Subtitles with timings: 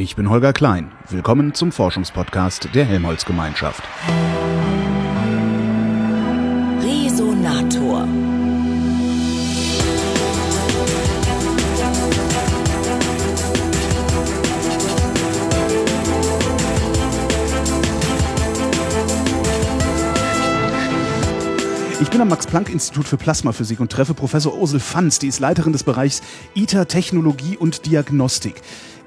[0.00, 0.90] Ich bin Holger Klein.
[1.10, 3.82] Willkommen zum Forschungspodcast der Helmholtz Gemeinschaft.
[6.80, 8.08] Resonator.
[22.00, 25.84] Ich bin am Max-Planck-Institut für Plasmaphysik und treffe Professor Ursel Fanz, die ist Leiterin des
[25.84, 26.22] Bereichs
[26.54, 28.62] ITER Technologie und Diagnostik.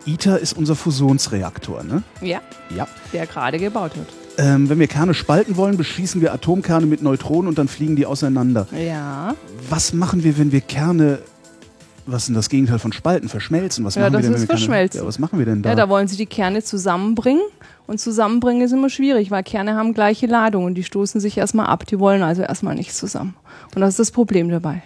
[0.05, 2.03] ITER ist unser Fusionsreaktor, ne?
[2.21, 2.41] Ja,
[2.75, 2.87] Ja.
[3.13, 4.07] der gerade gebaut wird.
[4.37, 8.05] Ähm, wenn wir Kerne spalten wollen, beschießen wir Atomkerne mit Neutronen und dann fliegen die
[8.05, 8.67] auseinander.
[8.75, 9.35] Ja,
[9.69, 11.19] Was machen wir, wenn wir Kerne,
[12.07, 13.85] was ist denn das Gegenteil von spalten, verschmelzen?
[13.85, 15.01] Was Ja, machen das wir denn, ist verschmelzen.
[15.01, 15.69] Ja, was machen wir denn da?
[15.69, 17.43] ja, da wollen sie die Kerne zusammenbringen.
[17.85, 21.67] Und zusammenbringen ist immer schwierig, weil Kerne haben gleiche Ladung und die stoßen sich erstmal
[21.67, 21.85] ab.
[21.85, 23.35] Die wollen also erstmal nicht zusammen.
[23.75, 24.81] Und das ist das Problem dabei.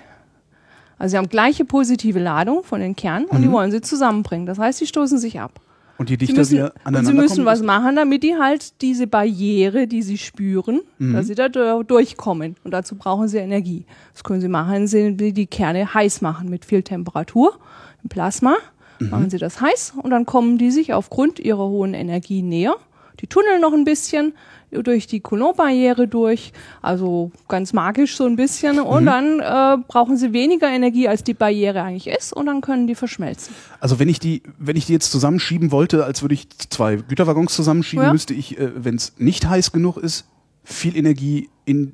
[0.99, 4.45] Also sie haben gleiche positive Ladung von den Kernen und die wollen sie zusammenbringen.
[4.45, 5.59] Das heißt, sie stoßen sich ab.
[5.99, 8.81] und Sie dichter müssen, wir und aneinander sie müssen kommen, was machen, damit die halt
[8.83, 11.13] diese Barriere, die sie spüren, Mhm.
[11.13, 12.55] dass sie da dur- durchkommen.
[12.63, 13.85] Und dazu brauchen sie Energie.
[14.13, 17.57] Das können sie machen, indem sie die Kerne heiß machen mit viel Temperatur
[18.03, 18.55] im Plasma.
[18.99, 19.09] Mhm.
[19.09, 22.75] Machen sie das heiß und dann kommen die sich aufgrund ihrer hohen Energie näher.
[23.19, 24.33] Die tunneln noch ein bisschen
[24.71, 26.51] durch die Coulomb-Barriere durch,
[26.81, 28.79] also ganz magisch so ein bisschen.
[28.79, 29.05] Und Mhm.
[29.05, 32.95] dann äh, brauchen sie weniger Energie, als die Barriere eigentlich ist, und dann können die
[32.95, 33.55] verschmelzen.
[33.79, 37.55] Also wenn ich die, wenn ich die jetzt zusammenschieben wollte, als würde ich zwei Güterwaggons
[37.55, 38.11] zusammenschieben, Ja.
[38.11, 40.25] müsste ich, äh, wenn es nicht heiß genug ist,
[40.63, 41.93] viel Energie in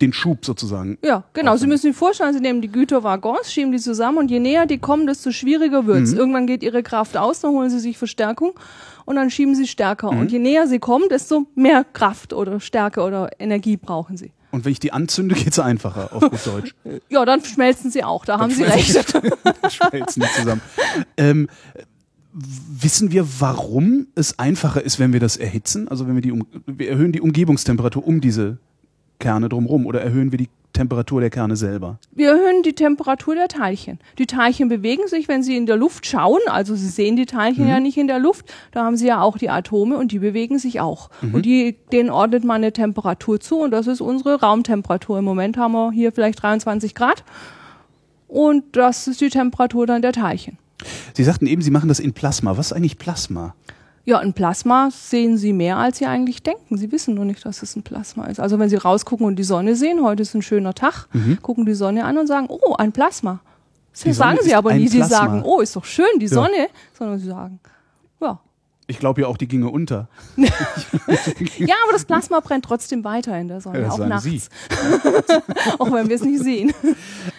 [0.00, 0.96] den Schub sozusagen.
[1.04, 1.56] Ja, genau.
[1.58, 4.78] Sie müssen sich vorstellen, Sie nehmen die Güterwaggons, schieben die zusammen und je näher die
[4.78, 6.14] kommen, desto schwieriger wird's.
[6.14, 8.52] Irgendwann geht Ihre Kraft aus, dann holen Sie sich Verstärkung
[9.10, 10.08] und dann schieben Sie stärker.
[10.08, 14.30] Und je näher Sie kommen, desto mehr Kraft oder Stärke oder Energie brauchen Sie.
[14.52, 16.74] Und wenn ich die anzünde, geht's einfacher, auf gut Deutsch.
[17.08, 18.92] Ja, dann schmelzen Sie auch, da haben Sie recht.
[19.68, 20.60] Schmelzen die zusammen.
[21.16, 21.48] Ähm,
[22.32, 25.88] wissen wir, warum es einfacher ist, wenn wir das erhitzen?
[25.88, 28.58] Also wenn wir die, um, wir erhöhen die Umgebungstemperatur um diese
[29.20, 31.98] Kerne drumherum oder erhöhen wir die Temperatur der Kerne selber?
[32.12, 33.98] Wir erhöhen die Temperatur der Teilchen.
[34.18, 36.40] Die Teilchen bewegen sich, wenn sie in der Luft schauen.
[36.46, 38.52] Also Sie sehen die Teilchen ja nicht in der Luft.
[38.72, 41.10] Da haben Sie ja auch die Atome und die bewegen sich auch.
[41.32, 45.18] Und die, denen ordnet man eine Temperatur zu und das ist unsere Raumtemperatur.
[45.18, 47.24] Im Moment haben wir hier vielleicht 23 Grad.
[48.28, 50.56] Und das ist die Temperatur dann der Teilchen.
[51.14, 52.56] Sie sagten eben, Sie machen das in Plasma.
[52.56, 53.54] Was ist eigentlich Plasma?
[54.04, 56.76] Ja, ein Plasma sehen Sie mehr, als Sie eigentlich denken.
[56.78, 58.40] Sie wissen nur nicht, dass es ein Plasma ist.
[58.40, 61.06] Also wenn Sie rausgucken und die Sonne sehen, heute ist ein schöner Tag,
[61.42, 63.40] gucken die Sonne an und sagen, oh, ein Plasma.
[63.92, 64.88] Das Die sagen Sonne Sie aber nie.
[64.88, 66.32] Sie sagen, oh, ist doch schön, die Ja.
[66.32, 66.68] Sonne.
[66.98, 67.60] Sondern Sie sagen,
[68.20, 68.40] ja.
[68.90, 70.08] Ich glaube ja auch, die ginge unter.
[71.58, 74.48] Ja, aber das Plasma brennt trotzdem weiter in der Sonne, Ja, auch nachts.
[75.78, 76.72] Auch wenn wir es nicht sehen.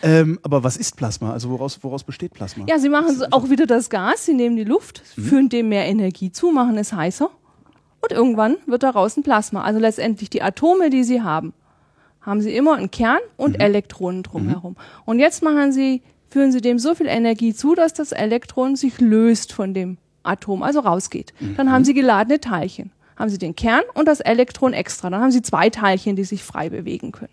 [0.02, 1.32] Ähm, aber was ist Plasma?
[1.34, 2.66] Also woraus, woraus besteht Plasma?
[2.68, 5.24] Ja, Sie machen so auch wieder das Gas, Sie nehmen die Luft, Mhm.
[5.24, 7.30] führen dem mehr Energie zu, machen es heißer
[8.02, 9.64] und irgendwann wird daraus ein Plasma.
[9.64, 11.54] Also letztendlich die Atome, die Sie haben,
[12.22, 13.62] haben Sie immer einen Kern und Mhm.
[13.62, 14.76] Elektronen drumherum.
[15.06, 19.00] Und jetzt machen Sie, führen Sie dem so viel Energie zu, dass das Elektron sich
[19.00, 21.34] löst von dem Atom, also rausgeht.
[21.58, 21.72] Dann Mhm.
[21.72, 22.92] haben Sie geladene Teilchen.
[23.18, 25.10] Haben Sie den Kern und das Elektron extra.
[25.10, 27.32] Dann haben Sie zwei Teilchen, die sich frei bewegen können.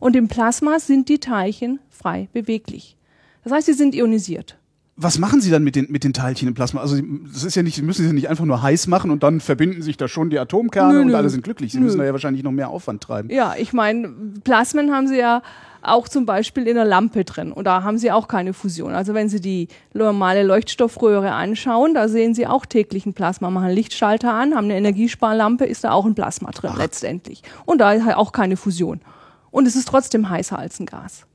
[0.00, 2.96] Und im Plasma sind die Teilchen frei beweglich.
[3.44, 4.58] Das heißt, sie sind ionisiert.
[4.98, 6.80] Was machen Sie dann mit den, mit den Teilchen im Plasma?
[6.80, 9.22] Also Sie- das ist ja nicht, Sie müssen sie nicht einfach nur heiß machen und
[9.22, 11.14] dann verbinden sich da schon die Atomkerne Nö, und nö.
[11.16, 11.72] alle sind glücklich.
[11.72, 11.84] Sie Nö.
[11.84, 13.28] müssen da ja wahrscheinlich noch mehr Aufwand treiben.
[13.30, 14.08] Ja, ich meine,
[14.42, 15.42] Plasmen haben sie ja
[15.86, 17.52] auch zum Beispiel in der Lampe drin.
[17.52, 18.92] Und da haben sie auch keine Fusion.
[18.94, 23.50] Also wenn Sie die normale Leuchtstoffröhre anschauen, da sehen Sie auch täglich ein Plasma.
[23.50, 27.42] Machen einen Lichtschalter an, haben eine Energiesparlampe, ist da auch ein Plasma drin letztendlich.
[27.64, 29.00] Und da ist halt auch keine Fusion.
[29.50, 31.26] Und es ist trotzdem heißer als ein Gas.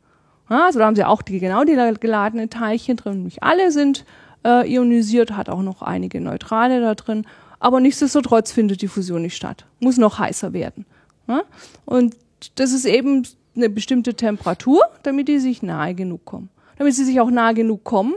[0.49, 3.23] Ja, also da haben Sie auch die, genau die geladenen Teilchen drin.
[3.23, 4.05] Nicht alle sind
[4.43, 7.25] äh, ionisiert, hat auch noch einige Neutrale da drin.
[7.59, 9.65] Aber nichtsdestotrotz findet die Fusion nicht statt.
[9.79, 10.85] Muss noch heißer werden.
[11.27, 11.43] Ja?
[11.85, 12.15] Und
[12.55, 13.25] das ist eben
[13.55, 16.49] eine bestimmte Temperatur, damit die sich nahe genug kommen.
[16.77, 18.13] Damit sie sich auch nahe genug kommen,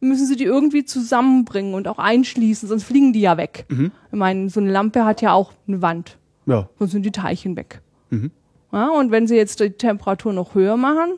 [0.00, 3.66] müssen sie die irgendwie zusammenbringen und auch einschließen, sonst fliegen die ja weg.
[3.70, 6.68] Ich meine, so eine Lampe hat ja auch eine Wand, Ja.
[6.78, 7.80] sonst sind die Teilchen weg.
[8.72, 11.12] Ja, und wenn sie jetzt die Temperatur noch höher machen,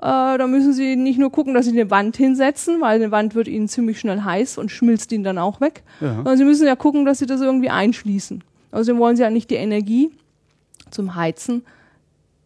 [0.00, 3.34] äh, dann müssen sie nicht nur gucken, dass sie eine Wand hinsetzen, weil eine Wand
[3.34, 5.82] wird ihnen ziemlich schnell heiß und schmilzt ihnen dann auch weg.
[6.00, 6.14] Ja.
[6.16, 8.42] Sondern sie müssen ja gucken, dass sie das irgendwie einschließen.
[8.72, 10.10] Außerdem wollen sie ja nicht die Energie
[10.90, 11.62] zum Heizen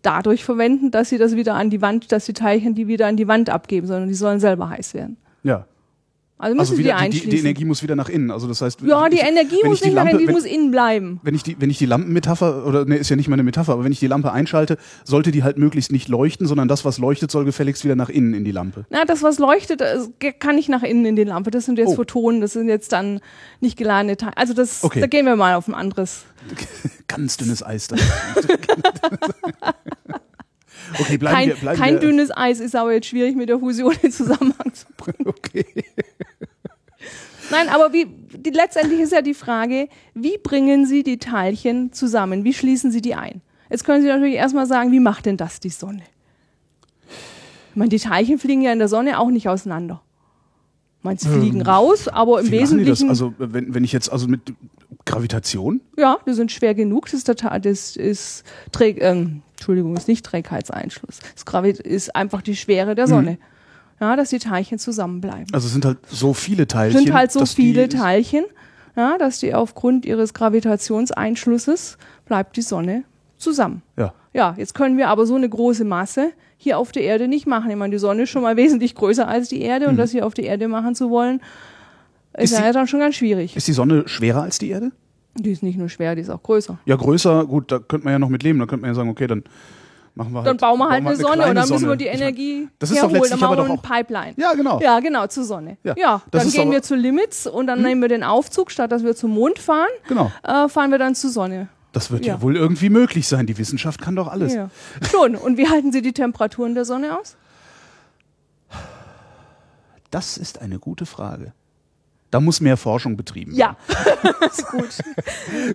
[0.02, 3.16] dadurch verwenden, dass sie das wieder an die Wand, dass die Teilchen die wieder an
[3.16, 5.16] die Wand abgeben, sondern die sollen selber heiß werden.
[5.43, 5.66] Ja.
[6.38, 8.32] Also müssen Also Sie die wieder, die, die, die Energie muss wieder nach innen.
[8.32, 10.70] Also das heißt, ja, die ich- Energie muss nicht nach Lampe, innen, die muss innen
[10.73, 11.20] bleiben.
[11.23, 13.75] wenn ich die, wenn ich die Lampenmetapher oder ne, ist ja nicht mal eine Metapher,
[13.75, 16.99] aber wenn ich die Lampe einschalte, sollte die halt möglichst nicht leuchten, sondern das, was
[16.99, 18.87] leuchtet, soll gefälligst wieder nach innen in die Lampe.
[18.90, 21.52] Na, das, was leuchtet, das kann nicht nach innen in die Lampe.
[21.52, 21.94] Das sind jetzt Oh.
[21.96, 23.20] Photonen, das sind jetzt dann
[23.61, 24.37] nicht geladene Teile.
[24.37, 25.00] Also das, Okay.
[25.00, 26.25] da gehen wir mal auf ein anderes.
[27.06, 27.94] Ganz dünnes Eis da.
[30.99, 32.00] okay, bleiben Kein, wir, bleiben kein wir.
[32.00, 35.26] dünnes Eis ist aber jetzt schwierig mit der Fusion in Zusammenhang zu bringen.
[35.26, 35.67] Okay.
[37.50, 42.44] Nein, aber wie, die, letztendlich ist ja die Frage, wie bringen Sie die Teilchen zusammen?
[42.44, 43.43] Wie schließen Sie die ein?
[43.69, 46.02] Jetzt können Sie natürlich erstmal sagen, wie macht denn das die Sonne?
[47.70, 50.02] Ich meine, die Teilchen fliegen ja in der Sonne auch nicht auseinander.
[51.02, 53.00] Meine, sie fliegen raus, aber im Ähm, Wie machen die das?
[53.00, 54.40] Wesentlichen, Also wenn, wenn ich jetzt also mit
[55.05, 57.06] Gravitation, ja, die sind schwer genug.
[57.06, 61.20] Das ist, der, das ist Träg, ähm, Entschuldigung, ist nicht Trägheitseinschluss.
[61.35, 62.97] Das Gravi ist einfach die Schwere Mhm.
[62.97, 63.38] der Sonne.
[64.00, 65.47] Ja, dass die Teilchen zusammenbleiben.
[65.53, 67.05] also es sind halt so viele Teilchen.
[67.05, 68.44] sind halt so viele Teilchen,
[68.97, 73.05] ja, dass die aufgrund ihres Gravitationseinschlusses bleibt die Sonne
[73.38, 73.82] zusammen.
[73.97, 74.12] Ja.
[74.35, 77.70] Ja, jetzt können wir aber so eine große Masse hier auf der Erde nicht machen.
[77.70, 80.26] Ich meine, die Sonne ist schon mal wesentlich größer als die Erde und das hier
[80.26, 81.43] auf der Erde machen zu wollen, ist,
[82.38, 82.43] Mhm.
[82.44, 83.55] Ist ja die- dann schon ganz schwierig.
[83.56, 84.91] Ist die Sonne schwerer als die Erde?
[85.34, 86.79] Die ist nicht nur schwer, die ist auch größer.
[86.84, 88.58] Ja, größer, gut, da könnte man ja noch mit leben.
[88.58, 89.43] Da könnte man ja sagen, okay, dann
[90.14, 90.46] machen wir halt.
[90.46, 92.90] Dann bauen wir halt eine Sonne und dann müssen wir die Ich mein, Energie das
[92.90, 94.34] ist doch herholen, dann letztlich aber machen wir doch eine Pipeline.
[94.37, 94.81] Ja, genau.
[94.81, 95.79] Ja, genau, zur Sonne.
[95.84, 99.05] Ja, Ja, dann gehen wir zu Limits und dann nehmen wir den Aufzug, statt dass
[99.05, 100.31] wir zum Mond fahren, Genau.
[100.43, 101.69] äh, fahren wir dann zur Sonne.
[101.93, 102.34] Das wird ja.
[102.34, 102.43] Ja.
[102.43, 103.46] wohl irgendwie möglich sein.
[103.46, 104.55] Die Wissenschaft kann doch alles.
[104.55, 104.70] Ja.
[105.11, 105.34] Schon.
[105.37, 107.37] Und wie halten Sie die Temperaturen der Sonne aus?
[110.11, 111.52] Das ist eine gute Frage.
[112.32, 113.76] Da muss mehr Forschung betrieben Ja.
[114.50, 114.88] ist gut.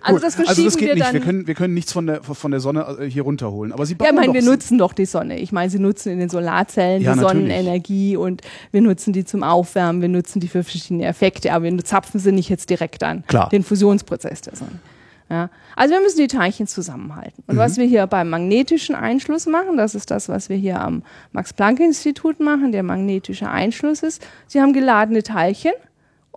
[0.02, 1.12] Also das verschieben also das geht wir nicht.
[1.12, 3.72] Wir können, wir können nichts von der, von der Sonne äh, hier runterholen.
[3.72, 5.38] Aber sie bauen ja, ich meine, wir nutzen doch die Sonne.
[5.38, 7.42] Ich meine, sie nutzen in den Solarzellen Ja, die natürlich.
[7.48, 11.84] Sonnenenergie und wir nutzen die zum Aufwärmen, wir nutzen die für verschiedene Effekte, aber wir
[11.84, 13.22] zapfen sie nicht jetzt direkt an.
[13.28, 13.48] Klar.
[13.50, 14.80] Den Fusionsprozess der Sonne.
[15.30, 15.50] Ja.
[15.76, 17.44] Also wir müssen die Teilchen zusammenhalten.
[17.46, 17.58] Und Mhm.
[17.60, 21.02] was wir hier beim magnetischen Einschluss machen, das ist das, was wir hier am
[21.32, 25.72] Max-Planck-Institut machen, der magnetische Einschluss ist, Sie haben geladene Teilchen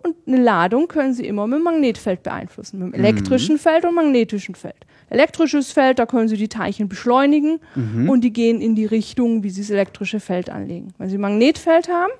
[0.04, 3.04] und eine Ladung können Sie immer mit dem Magnetfeld beeinflussen, mit dem Mhm.
[3.04, 4.74] elektrischen Feld und magnetischen Feld.
[5.10, 8.08] Elektrisches Feld, da können Sie die Teilchen beschleunigen Mhm.
[8.08, 10.94] und die gehen in die Richtung, wie Sie das elektrische Feld anlegen.
[10.98, 12.12] Wenn Sie ein Magnetfeld haben,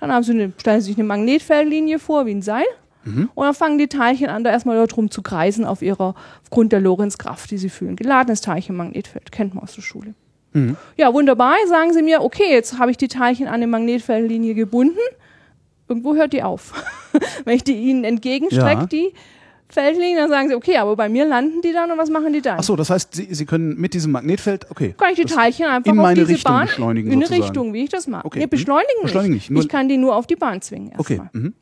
[0.00, 2.64] dann haben Sie eine, stellen Sie sich eine Magnetfeldlinie vor, wie ein Seil.
[3.04, 3.30] Mhm.
[3.34, 6.72] Und dann fangen die Teilchen an, da erstmal dort rum zu kreisen auf ihrer, aufgrund
[6.72, 7.96] der Lorenzkraft, die sie fühlen.
[7.96, 10.14] Geladenes Teilchen, Magnetfeld, kennt man aus der Schule.
[10.52, 10.76] Mhm.
[10.96, 11.54] Ja, wunderbar.
[11.68, 14.98] Sagen Sie mir, okay, jetzt habe ich die Teilchen an eine Magnetfeldlinie gebunden.
[15.92, 16.72] Irgendwo hört die auf.
[17.44, 18.86] Wenn ich die Ihnen entgegenstrecke, Ja.
[18.86, 19.12] die
[19.68, 22.40] Feldlinie, dann sagen Sie, okay, aber bei mir landen die dann und was machen die
[22.42, 22.58] dann?
[22.58, 24.94] Ach so, das heißt, Sie, Sie können mit diesem Magnetfeld, okay.
[24.98, 27.30] kann ich die Teilchen einfach in auf meine diese Richtung Bahn beschleunigen in eine.
[27.30, 28.24] Richtung, wie ich das mache.
[28.26, 28.38] Okay.
[28.40, 28.50] Nee, Hm?
[28.50, 29.50] beschleunigen, Beschleunigen nicht.
[29.50, 31.14] nicht, ich kann die nur auf die Bahn zwingen Okay.
[31.20, 31.42] erstmal.
[31.42, 31.54] Mhm.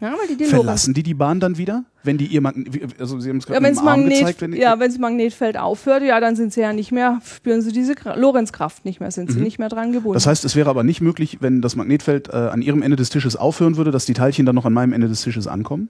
[0.00, 3.36] Ja, die Verlassen die die Bahn dann wieder, wenn die ihr Magnet, also Sie haben
[3.36, 6.02] es gerade Ja, mit wenn dem das Arm Magnet, gezeigt, wenn ja, wenn's Magnetfeld aufhört,
[6.02, 9.40] ja, dann sind sie ja nicht mehr, spüren sie diese Lorenzkraft nicht mehr, sind sie
[9.40, 10.10] nicht mehr dran gebunden.
[10.12, 10.14] Mhm.
[10.14, 13.10] Das heißt, es wäre aber nicht möglich, wenn das Magnetfeld äh, an Ihrem Ende des
[13.10, 15.88] Tisches aufhören würde, dass die Teilchen dann noch an meinem Ende des Tisches ankommen?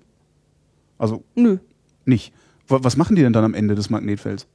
[0.98, 1.58] Also Nö.
[2.04, 2.32] nicht.
[2.66, 4.46] Wa- Was machen die denn dann am Ende des Magnetfelds?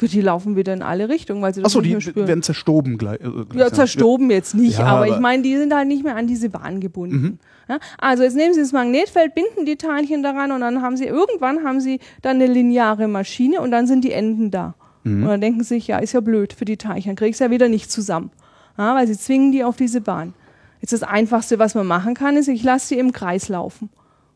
[0.00, 2.28] Die laufen wieder in alle Richtungen, weil sie das Achso, nicht die mehr spüren.
[2.28, 3.18] werden zerstoben gleich.
[3.20, 3.74] Äh, ja, gleichsam.
[3.74, 5.12] zerstoben jetzt nicht, Ja, aber, aber- Mhm.
[5.14, 7.38] ich meine, die sind halt nicht mehr an diese Bahn gebunden.
[7.68, 7.78] Ja?
[7.98, 11.64] Also jetzt nehmen Sie das Magnetfeld, binden die Teilchen daran und dann haben Sie, irgendwann
[11.64, 14.74] haben Sie dann eine lineare Maschine und dann sind die Enden da.
[15.04, 15.22] Mhm.
[15.22, 17.38] Und dann denken Sie sich, ja, ist ja blöd für die Teilchen, dann krieg ich
[17.38, 18.30] ja wieder nicht zusammen.
[18.76, 20.34] Ja, weil Sie zwingen die auf diese Bahn.
[20.82, 23.88] Jetzt das Einfachste, was man machen kann, ist, ich lasse sie im Kreis laufen.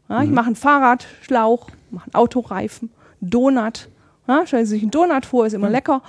[0.09, 0.25] Ja, Mhm.
[0.25, 2.91] Ich mache einen Fahrradschlauch, mache einen Autoreifen,
[3.21, 3.89] einen Donut.
[4.29, 5.73] Ja, stellen Sie sich einen Donut vor, ist immer Mhm.
[5.75, 6.03] lecker.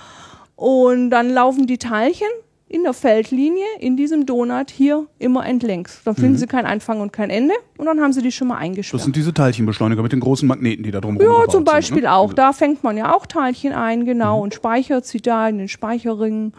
[0.56, 2.28] Und dann laufen die Teilchen
[2.68, 6.00] in der Feldlinie in diesem Donut hier immer entlängs.
[6.04, 8.54] Dann finden Sie kein Anfang und kein Ende und dann haben Sie die schon mal
[8.54, 8.60] Mhm.
[8.60, 9.02] Das eingesperrt.
[9.02, 12.12] sind diese Teilchenbeschleuniger mit den großen Magneten, die da drum Ja, zum Beispiel sind, ne?
[12.14, 12.32] auch.
[12.32, 16.54] Da fängt man ja auch Teilchen ein, genau, und speichert sie da in den Speicherringen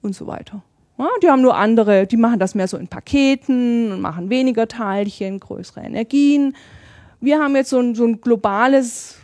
[0.00, 0.62] und so weiter.
[0.98, 4.66] Ja, die haben nur andere, die machen das mehr so in Paketen und machen weniger
[4.68, 6.56] Teilchen, größere Energien.
[7.20, 9.16] Wir haben jetzt so ein, so ein globales,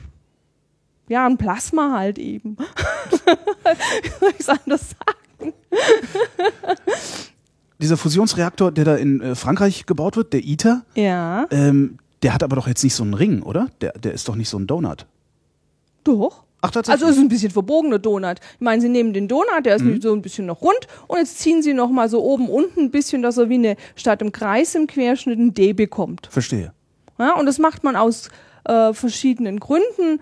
[1.09, 2.57] ja, ein Plasma halt eben.
[4.03, 5.53] Wie soll ich es anders sagen?
[7.81, 12.43] Dieser Fusionsreaktor, der da in äh, Frankreich gebaut wird, der ITER, Ja, ähm, der hat
[12.43, 13.69] aber doch jetzt nicht so einen Ring, oder?
[13.81, 15.07] Der, der ist doch nicht so ein Donut.
[16.05, 16.45] doch.
[16.67, 17.03] Ach, tatsächlich.
[17.03, 18.39] Also es ist ein bisschen verbogener Donut.
[18.55, 20.01] Ich meine, Sie nehmen den Donut, der ist Mhm.
[20.01, 22.91] so ein bisschen noch rund und jetzt ziehen Sie noch mal so oben unten ein
[22.91, 26.27] bisschen, dass er wie eine statt im Kreis im Querschnitt ein D bekommt.
[26.31, 26.73] Verstehe.
[27.19, 28.31] Ja, und das macht man aus
[28.65, 30.21] äh, verschiedenen Gründen.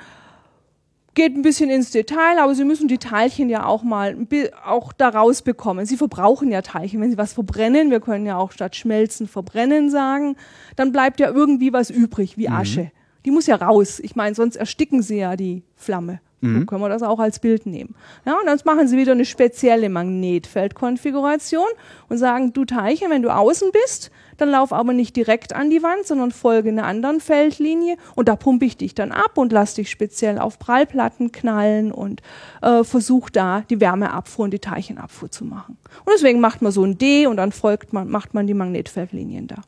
[1.14, 4.16] Geht ein bisschen ins Detail, aber Sie müssen die Teilchen ja auch mal
[4.64, 5.85] auch da rausbekommen.
[5.85, 7.00] Sie verbrauchen ja Teilchen.
[7.00, 10.37] Wenn Sie was verbrennen, wir können ja auch statt schmelzen verbrennen sagen,
[10.76, 12.83] dann bleibt ja irgendwie was übrig, wie Asche.
[12.83, 12.90] Mhm.
[13.25, 14.00] Die muss ja raus.
[14.00, 16.21] Ich meine, sonst ersticken Sie ja die Flamme.
[16.40, 16.61] Mhm.
[16.61, 17.95] So können wir das auch als Bild nehmen.
[18.26, 21.69] Ja, und dann machen Sie wieder eine spezielle Magnetfeldkonfiguration
[22.09, 24.11] und sagen, du Teilchen, wenn du außen bist,
[24.42, 28.37] dann lauf aber nicht direkt an die Wand, sondern folge einer anderen Feldlinie und da
[28.37, 32.22] pumpe ich dich dann ab und lass dich speziell auf Prallplatten knallen und
[32.61, 35.78] äh, versuch da die Wärmeabfuhr und die Teilchenabfuhr zu machen.
[36.04, 39.46] Und deswegen macht man so ein D und dann folgt man, macht man die Magnetfeldlinien
[39.46, 39.62] da.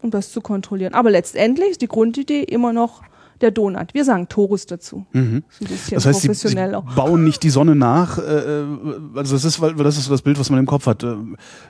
[0.00, 0.94] Um das zu kontrollieren.
[0.94, 3.02] Aber letztendlich ist die Grundidee immer noch
[3.40, 3.94] der Donut.
[3.94, 5.06] Wir sagen Torus dazu.
[5.12, 5.44] Mhm.
[5.90, 6.54] Das, heißt, sie, sie,
[6.94, 8.18] bauen nicht die Sonne nach.
[8.18, 8.64] Äh, äh,
[9.14, 11.02] also das ist, weil das ist das Bild, was man im Kopf hat.
[11.02, 11.16] Äh,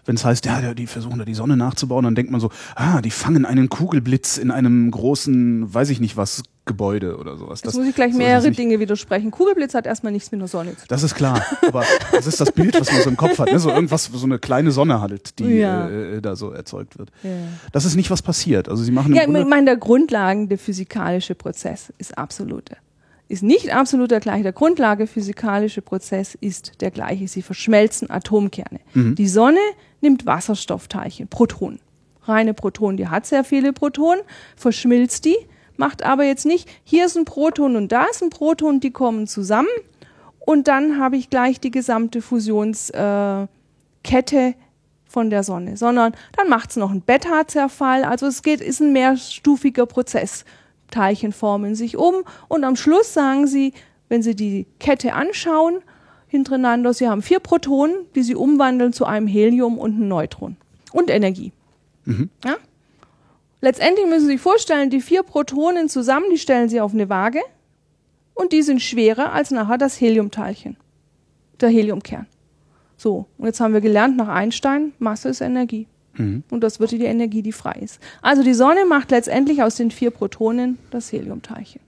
[0.05, 3.01] Wenn es heißt, ja, die versuchen da die Sonne nachzubauen, dann denkt man so, ah,
[3.01, 7.63] die fangen einen Kugelblitz in einem großen, weiß ich nicht was, Gebäude oder sowas.
[7.63, 9.31] Das, Jetzt muss ich gleich mehrere Dinge widersprechen.
[9.31, 10.87] Kugelblitz hat erstmal nichts mit einer Sonne zu tun.
[10.89, 13.53] Das ist klar, aber das ist das Bild, was man so im Kopf hat.
[13.53, 13.59] Ne?
[13.59, 15.89] So irgendwas, so eine kleine Sonne halt, die ja.
[15.89, 17.11] äh, da so erzeugt wird.
[17.23, 17.31] Ja.
[17.73, 18.69] Das ist nicht, was passiert.
[18.69, 22.77] Also sie machen Ja, ich meine, der grundlegende physikalische Prozess ist absolute.
[23.29, 24.43] Ist nicht absolut der gleiche.
[24.43, 27.27] Der Grundlage physikalische Prozess ist der gleiche.
[27.29, 28.81] Sie verschmelzen Atomkerne.
[28.95, 29.15] Mhm.
[29.15, 29.59] Die Sonne
[30.01, 31.81] nimmt Wasserstoffteilchen, Protonen.
[32.23, 34.21] Reine Protonen, die hat sehr viele Protonen,
[34.57, 35.37] verschmilzt die,
[35.79, 39.27] macht aber jetzt nicht, hier ist ein Proton und da ist ein Proton, die kommen
[39.27, 39.69] zusammen
[40.41, 43.49] und dann habe ich gleich die gesamte Fusionskette
[44.05, 44.55] äh,
[45.09, 48.05] von der Sonne, sondern dann macht es noch einen Beta-Zerfall.
[48.05, 50.45] Also es geht, ist ein mehrstufiger Prozess.
[50.91, 52.15] Teilchen formen sich um
[52.49, 53.73] und am Schluss sagen sie,
[54.09, 55.79] wenn Sie die Kette anschauen,
[56.29, 60.57] hintereinander, Sie haben vier Protonen, die Sie umwandeln zu einem Helium und einem Neutron
[60.93, 61.53] und Energie.
[62.05, 62.31] Mhm.
[62.45, 62.57] Ja?
[63.61, 67.41] Letztendlich müssen Sie sich vorstellen, die vier Protonen zusammen, die stellen Sie auf eine Waage
[68.35, 70.77] und die sind schwerer als nachher das Heliumteilchen,
[71.61, 72.27] der Heliumkern.
[72.97, 75.87] So, und jetzt haben wir gelernt nach Einstein, Masse ist Energie.
[76.15, 76.45] Mhm.
[76.51, 78.01] Und das wird die Energie, die frei ist.
[78.23, 81.81] Also die Sonne macht letztendlich aus den vier Protonen das Heliumteilchen.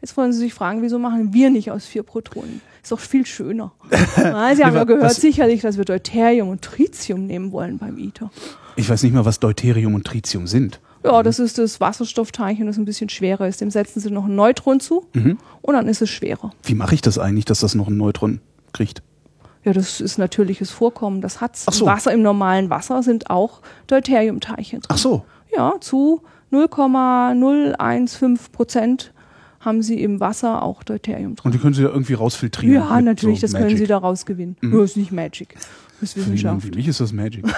[0.00, 2.60] Jetzt wollen Sie sich fragen, wieso machen wir nicht aus vier Protonen?
[2.82, 3.72] Ist doch viel schöner.
[4.16, 8.30] Sie haben ja gehört sicherlich, dass wir Deuterium und Tritium nehmen wollen beim ITER.
[8.76, 10.80] Ich weiß nicht mal, was Deuterium und Tritium sind.
[11.04, 13.60] Ja, das ist das Wasserstoffteilchen, das ein bisschen schwerer ist.
[13.60, 15.36] Dem setzen sie noch ein Neutron zu mhm.
[15.60, 16.52] und dann ist es schwerer.
[16.62, 18.40] Wie mache ich das eigentlich, dass das noch ein Neutron
[18.72, 19.02] kriegt?
[19.64, 21.20] Ja, das ist natürliches Vorkommen.
[21.20, 21.66] Das hat's.
[21.70, 21.84] So.
[21.84, 24.88] Im Wasser, im normalen Wasser sind auch Deuteriumteilchen drin.
[24.88, 25.24] Ach so.
[25.54, 29.12] Ja, zu 0,015 Prozent
[29.60, 31.44] haben sie im Wasser auch Deuterium drin.
[31.44, 32.74] Und die können sie da irgendwie rausfiltrieren?
[32.74, 33.68] Ja, natürlich, so das Magic.
[33.68, 34.56] können sie da rausgewinnen.
[34.60, 34.70] Mhm.
[34.70, 35.54] Nur ist nicht Magic.
[36.00, 36.62] Das ist Wissenschaft.
[36.62, 37.44] Für mich ist das Magic.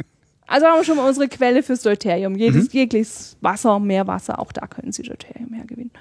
[0.50, 2.34] Also haben wir schon mal unsere Quelle fürs Deuterium.
[2.34, 2.70] Jedes, mhm.
[2.72, 5.92] Jegliches Wasser, Meerwasser, auch da können Sie Deuterium hergewinnen.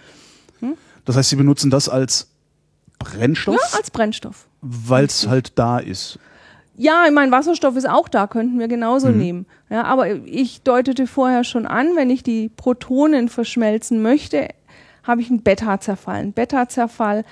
[0.59, 0.75] Hm?
[1.05, 2.27] Das heißt, Sie benutzen das als
[2.97, 3.55] Brennstoff?
[3.55, 4.47] Ja, als Brennstoff.
[4.61, 6.17] Weil es halt da ist.
[6.75, 9.17] Ja, ich meine, Wasserstoff ist auch da, könnten wir genauso mhm.
[9.17, 9.45] nehmen.
[9.69, 14.47] Ja, aber ich deutete vorher schon an, wenn ich die Protonen verschmelzen möchte,
[15.03, 16.21] habe ich einen Beta-Zerfall.
[16.21, 17.23] Ein Beta-Zerfall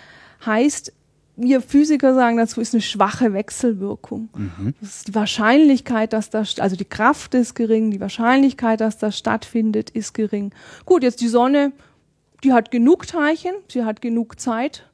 [0.46, 0.94] heißt,
[1.38, 4.30] wir Physiker sagen dazu, ist eine schwache Wechselwirkung.
[4.36, 4.74] Mhm.
[4.82, 9.18] Das ist die Wahrscheinlichkeit, dass das, also die Kraft ist gering, die Wahrscheinlichkeit, dass das
[9.18, 10.52] stattfindet, ist gering.
[10.86, 11.72] Gut, jetzt die Sonne,
[12.44, 14.90] die hat genug Teilchen, sie hat genug Zeit.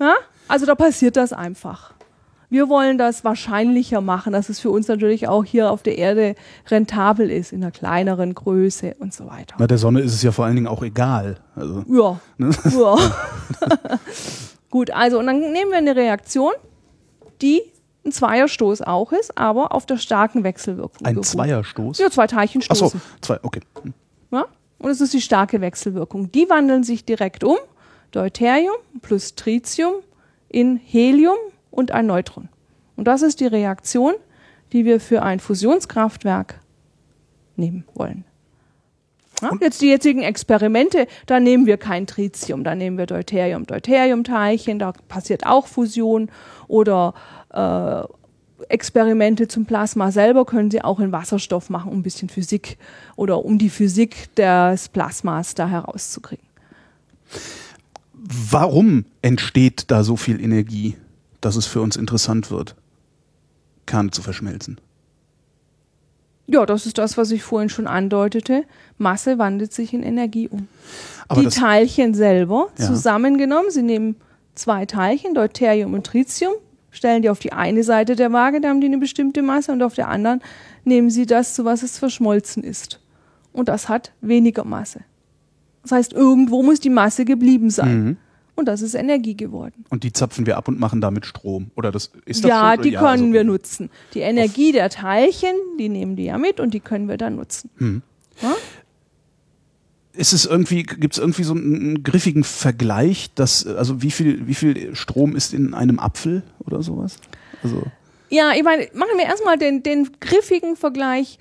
[0.00, 0.14] Ja?
[0.48, 1.92] Also da passiert das einfach.
[2.48, 6.34] Wir wollen das wahrscheinlicher machen, dass es für uns natürlich auch hier auf der Erde
[6.68, 9.56] rentabel ist, in einer kleineren Größe und so weiter.
[9.58, 11.38] Na, der Sonne ist es ja vor allen Dingen auch egal.
[11.54, 12.20] Also, ja.
[12.36, 12.50] Ne?
[12.78, 12.96] ja.
[14.72, 16.54] Gut, also und dann nehmen wir eine Reaktion,
[17.42, 17.60] die
[18.06, 21.06] ein Zweierstoß auch ist, aber auf der starken Wechselwirkung.
[21.06, 21.26] Ein beruht.
[21.26, 21.98] Zweierstoß?
[21.98, 22.86] Ja, zwei Teilchen stoßen.
[22.86, 23.60] Ach so, zwei, okay.
[23.82, 23.92] Hm.
[24.30, 24.46] Ja?
[24.78, 26.32] Und es ist die starke Wechselwirkung.
[26.32, 27.58] Die wandeln sich direkt um.
[28.12, 29.96] Deuterium plus Tritium
[30.48, 31.36] in Helium
[31.70, 32.48] und ein Neutron.
[32.96, 34.14] Und das ist die Reaktion,
[34.72, 36.60] die wir für ein Fusionskraftwerk
[37.56, 38.24] nehmen wollen.
[39.42, 44.78] Ja, jetzt die jetzigen Experimente, da nehmen wir kein Tritium, da nehmen wir Deuterium, Deuterium-Teilchen,
[44.78, 46.30] da passiert auch Fusion
[46.68, 47.14] oder
[47.52, 48.02] äh,
[48.68, 52.78] Experimente zum Plasma selber können Sie auch in Wasserstoff machen, um ein bisschen Physik
[53.16, 56.46] oder um die Physik des Plasmas da herauszukriegen.
[58.14, 60.96] Warum entsteht da so viel Energie,
[61.40, 62.76] dass es für uns interessant wird,
[63.86, 64.80] Kerne zu verschmelzen?
[66.46, 68.64] Ja, das ist das, was ich vorhin schon andeutete.
[68.98, 70.68] Masse wandelt sich in Energie um.
[71.28, 72.86] Aber die Teilchen selber ja.
[72.86, 74.16] zusammengenommen, Sie nehmen
[74.54, 76.52] zwei Teilchen, Deuterium und Tritium,
[76.90, 79.82] stellen die auf die eine Seite der Waage, da haben die eine bestimmte Masse, und
[79.82, 80.42] auf der anderen
[80.84, 83.00] nehmen Sie das, zu was es verschmolzen ist.
[83.52, 85.00] Und das hat weniger Masse.
[85.82, 88.04] Das heißt, irgendwo muss die Masse geblieben sein.
[88.04, 88.16] Mhm.
[88.54, 89.84] Und das ist Energie geworden.
[89.88, 91.70] Und die zapfen wir ab und machen damit Strom.
[91.74, 92.82] Oder das ist das ja, schon?
[92.82, 93.90] die können also- wir nutzen.
[94.14, 97.70] Die Energie der Teilchen, die nehmen die ja mit und die können wir dann nutzen.
[97.78, 98.02] Hm.
[98.42, 98.54] Ja?
[100.14, 104.46] Ist es irgendwie, gibt es irgendwie so einen, einen griffigen Vergleich, dass, also wie viel,
[104.46, 107.16] wie viel Strom ist in einem Apfel oder sowas?
[107.62, 107.84] Also,
[108.28, 111.38] Ja, ich meine, machen wir erstmal den, den griffigen Vergleich.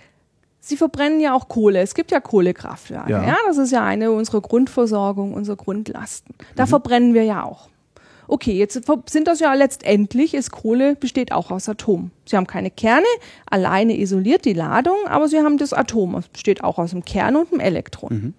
[0.63, 1.79] Sie verbrennen ja auch Kohle.
[1.81, 3.11] Es gibt ja Kohlekraftwerke.
[3.11, 3.25] Ja.
[3.25, 3.37] Ja.
[3.47, 6.35] das ist ja eine unserer Grundversorgung, unserer Grundlasten.
[6.37, 6.45] Mhm.
[6.55, 7.67] Da verbrennen wir ja auch.
[8.27, 12.11] Okay, jetzt sind das ja letztendlich, ist Kohle besteht auch aus Atom.
[12.25, 13.07] Sie haben keine Kerne,
[13.49, 16.15] alleine isoliert die Ladung, aber sie haben das Atom.
[16.15, 18.33] Es besteht auch aus einem Kern und einem Elektron.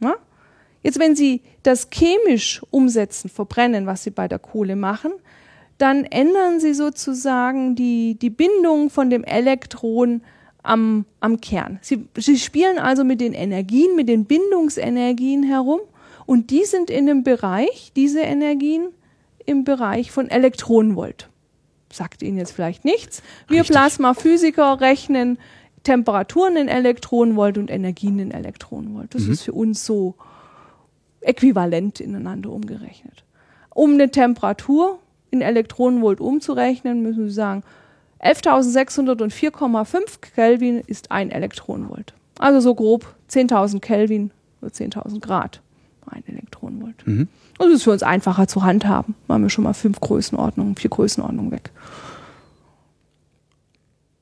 [0.00, 0.14] Ja?
[0.82, 5.12] Jetzt, wenn Sie das chemisch umsetzen, verbrennen, was Sie bei der Kohle machen,
[5.78, 10.22] dann ändern Sie sozusagen die, die Bindung von dem Elektron
[10.66, 11.78] am, am Kern.
[11.82, 15.80] Sie, Sie spielen also mit den Energien, mit den Bindungsenergien herum
[16.26, 18.88] und die sind in dem Bereich, diese Energien,
[19.44, 21.28] im Bereich von Elektronenvolt.
[21.92, 23.22] Sagt Ihnen jetzt vielleicht nichts.
[23.48, 23.76] Wir Richtig.
[23.76, 25.38] Plasmaphysiker rechnen
[25.84, 29.14] Temperaturen in Elektronenvolt und Energien in Elektronenvolt.
[29.14, 30.16] Das ist für uns so
[31.20, 33.24] äquivalent ineinander umgerechnet.
[33.72, 34.98] Um eine Temperatur
[35.30, 37.62] in Elektronenvolt umzurechnen, müssen Sie sagen,
[38.22, 42.14] 11.604,5 Kelvin ist ein Elektronenvolt.
[42.38, 44.30] Also so grob 10.000 Kelvin
[44.60, 45.60] oder 10.000 Grad
[46.06, 47.06] ein Elektronenvolt.
[47.06, 47.28] Mhm.
[47.58, 49.14] Das ist für uns einfacher zu handhaben.
[49.28, 51.70] Haben wir schon mal fünf Größenordnungen, vier Größenordnungen weg.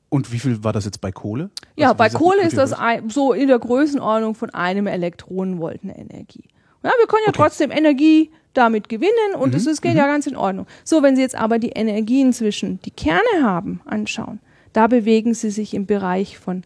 [0.09, 1.49] und wie viel war das jetzt bei Kohle?
[1.75, 5.97] Ja, Also, bei Kohle ist das ein, so in der Größenordnung von einem Elektronenvolt eine
[5.97, 6.45] Energie.
[6.85, 7.41] Ja, wir können ja Okay.
[7.41, 10.67] trotzdem Energie damit gewinnen und Mhm, das ist, geht ja ganz in Ordnung.
[10.83, 14.39] So, wenn Sie jetzt aber die Energien zwischen die Kerne haben, anschauen,
[14.71, 16.63] da bewegen sie sich im Bereich von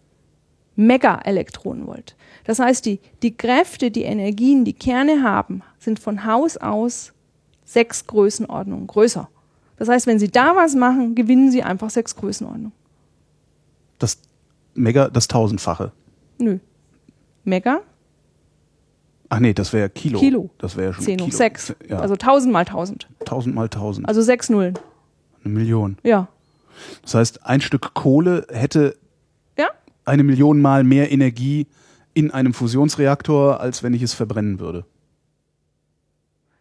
[0.76, 2.16] Mega-Elektronenvolt.
[2.44, 7.14] Das heißt, die, die Kräfte, die Energien, die Kerne haben, sind von Haus aus
[7.66, 9.30] sechs Größenordnungen größer.
[9.78, 12.74] Das heißt, wenn Sie da was machen, gewinnen Sie einfach sechs Größenordnungen.
[14.00, 14.18] Das
[14.74, 15.92] Mega, das Tausendfache.
[16.38, 16.60] Nö.
[17.44, 17.82] Mega,
[19.30, 20.20] Ach nee, das wäre Kilo.
[20.20, 20.50] Kilo.
[20.58, 21.38] Das wäre ja schon 10 hoch Kilo.
[21.38, 21.76] 6.
[21.88, 23.08] Ja, Also 1000 mal 1000.
[23.22, 24.08] 1000 mal 1000.
[24.08, 24.78] Also 6 Nullen.
[25.44, 25.98] eine Million.
[26.04, 26.28] Ja.
[27.04, 28.96] Das heißt, ein Stück Kohle hätte
[29.58, 29.68] Ja?
[30.06, 31.68] eine Million Mal mehr Energie
[32.14, 34.86] in einem Fusionsreaktor, als wenn ich es verbrennen würde.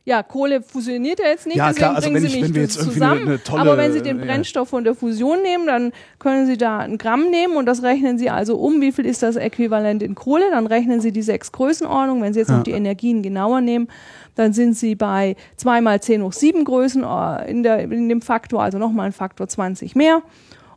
[0.08, 2.78] Ja, Kohle fusioniert ja jetzt nicht, Ja, deswegen klar, also bringen sie ich- nicht das
[2.84, 3.20] zusammen.
[3.20, 4.16] eine- eine tolle, Aber wenn Sie den.
[4.18, 8.16] Brennstoff von der Fusion nehmen, dann können Sie da ein Gramm nehmen und das rechnen
[8.16, 8.80] Sie also um.
[8.80, 10.44] Wie viel ist das Äquivalent in Kohle?
[10.50, 12.22] Dann rechnen Sie die sechs Größenordnungen.
[12.22, 12.56] Wenn Sie jetzt Ja.
[12.56, 13.88] noch die Energien genauer nehmen,
[14.34, 18.22] dann sind Sie bei 2 mal 10 hoch 7 Größen äh, in, der, in dem
[18.22, 20.22] Faktor, also nochmal ein Faktor 20 mehr.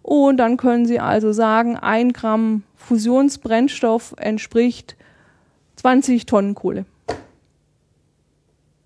[0.02, 4.98] Und dann können Sie also sagen, ein Gramm Fusionsbrennstoff entspricht
[5.78, 6.86] 20 Tonnen Kohle.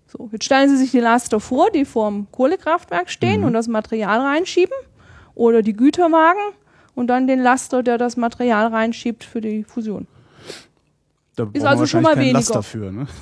[0.06, 4.20] So, jetzt stellen Sie sich die Laster vor, die vorm Kohlekraftwerk stehen und das Material
[4.20, 4.76] reinschieben
[5.34, 6.54] oder die Güterwagen
[6.94, 10.06] und dann den Laster, der das Material reinschiebt für die Fusion.
[11.34, 12.38] Da Ist also schon mal weniger.
[12.38, 13.06] Last dafür, ne?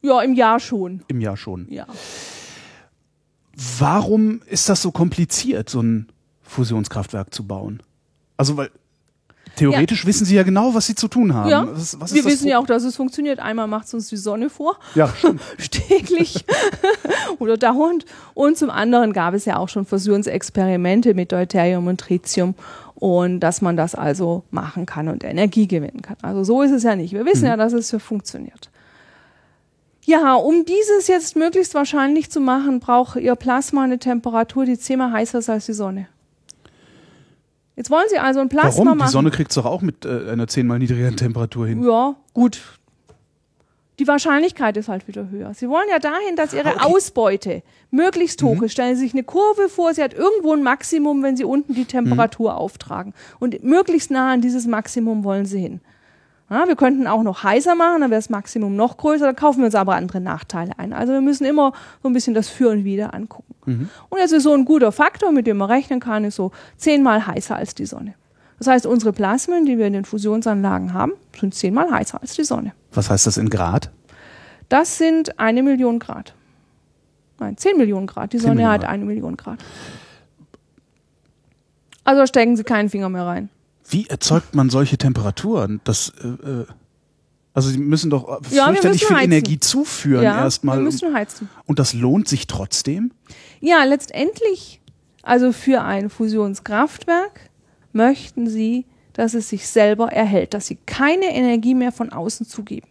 [0.00, 1.02] Ja, im Jahr schon.
[1.08, 1.66] Im Jahr schon.
[1.70, 1.84] Ja.
[3.80, 6.08] Warum ist das so kompliziert, so ein
[6.42, 7.82] Fusionskraftwerk zu bauen?
[8.36, 8.70] Also, weil
[9.58, 11.50] theoretisch wissen sie ja genau, was sie zu tun haben.
[11.50, 11.68] Ja.
[11.70, 13.38] Was, was Wir wissen ja auch, dass es funktioniert.
[13.38, 15.12] Einmal macht es uns die Sonne vor, Ja,
[15.70, 16.44] täglich
[17.38, 18.04] oder dauernd.
[18.34, 22.54] Und zum anderen gab es ja auch schon Fusionsexperimente mit Deuterium und Tritium
[22.94, 26.16] und dass man das also machen kann und Energie gewinnen kann.
[26.22, 27.12] Also so ist es ja nicht.
[27.12, 28.70] Wir wissen ja, dass es so funktioniert.
[30.04, 35.12] Ja, um dieses jetzt möglichst wahrscheinlich zu machen, braucht Ihr Plasma eine Temperatur, die zehnmal
[35.12, 36.08] heißer ist als die Sonne.
[37.78, 38.98] Jetzt wollen Sie also ein Plasma Warum?
[38.98, 39.08] machen.
[39.08, 41.84] Die Sonne kriegt es doch auch mit äh, einer zehnmal niedrigeren Temperatur hin.
[41.84, 42.60] Ja, gut.
[44.00, 45.54] Die Wahrscheinlichkeit ist halt wieder höher.
[45.54, 46.88] Sie wollen ja dahin, dass Ihre okay.
[46.88, 46.94] Mhm.
[46.94, 47.62] Ausbeute
[47.92, 48.72] möglichst hoch ist.
[48.72, 51.84] Stellen Sie sich eine Kurve vor, sie hat irgendwo ein Maximum, wenn Sie unten die
[51.84, 52.58] Temperatur Mhm.
[52.58, 53.14] auftragen.
[53.38, 55.80] Und möglichst nah an dieses Maximum wollen Sie hin.
[56.50, 59.58] Ja, wir könnten auch noch heißer machen, dann wäre das Maximum noch größer, dann kaufen
[59.58, 60.94] wir uns aber andere Nachteile ein.
[60.94, 63.54] Also wir müssen immer so ein bisschen das Für und Wider angucken.
[63.66, 63.88] Mhm.
[64.08, 67.26] Und jetzt ist so ein guter Faktor, mit dem man rechnen kann, ist so zehnmal
[67.26, 68.14] heißer als die Sonne.
[68.58, 72.44] Das heißt, unsere Plasmen, die wir in den Fusionsanlagen haben, sind zehnmal heißer als die
[72.44, 72.72] Sonne.
[72.92, 73.90] Was heißt das in Grad?
[74.68, 76.34] Das sind eine Million Grad.
[77.38, 78.32] Nein, zehn Millionen Grad.
[78.32, 79.58] Die 10 Sonne Millionen hat eine Million Grad.
[82.04, 83.50] Also stecken Sie keinen Finger mehr rein.
[83.88, 85.80] Wie erzeugt man solche Temperaturen?
[85.84, 86.66] Das, äh, äh,
[87.54, 89.32] also sie müssen doch äh, Ja, fürchterlich viel heizen.
[89.32, 90.78] Energie zuführen ja, erstmal.
[90.78, 91.48] wir müssen heizen.
[91.66, 93.12] und das lohnt sich trotzdem?
[93.60, 94.80] Ja, letztendlich,
[95.22, 97.50] also für ein Fusionskraftwerk
[97.92, 102.88] möchten Sie, dass es sich selber erhält, dass Sie keine Energie mehr von außen zugeben.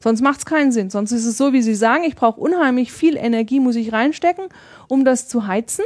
[0.00, 0.90] Sonst macht es keinen Sinn.
[0.90, 4.44] Sonst ist es so, wie Sie sagen, ich brauche unheimlich viel Energie, muss ich reinstecken,
[4.88, 5.84] um das zu heizen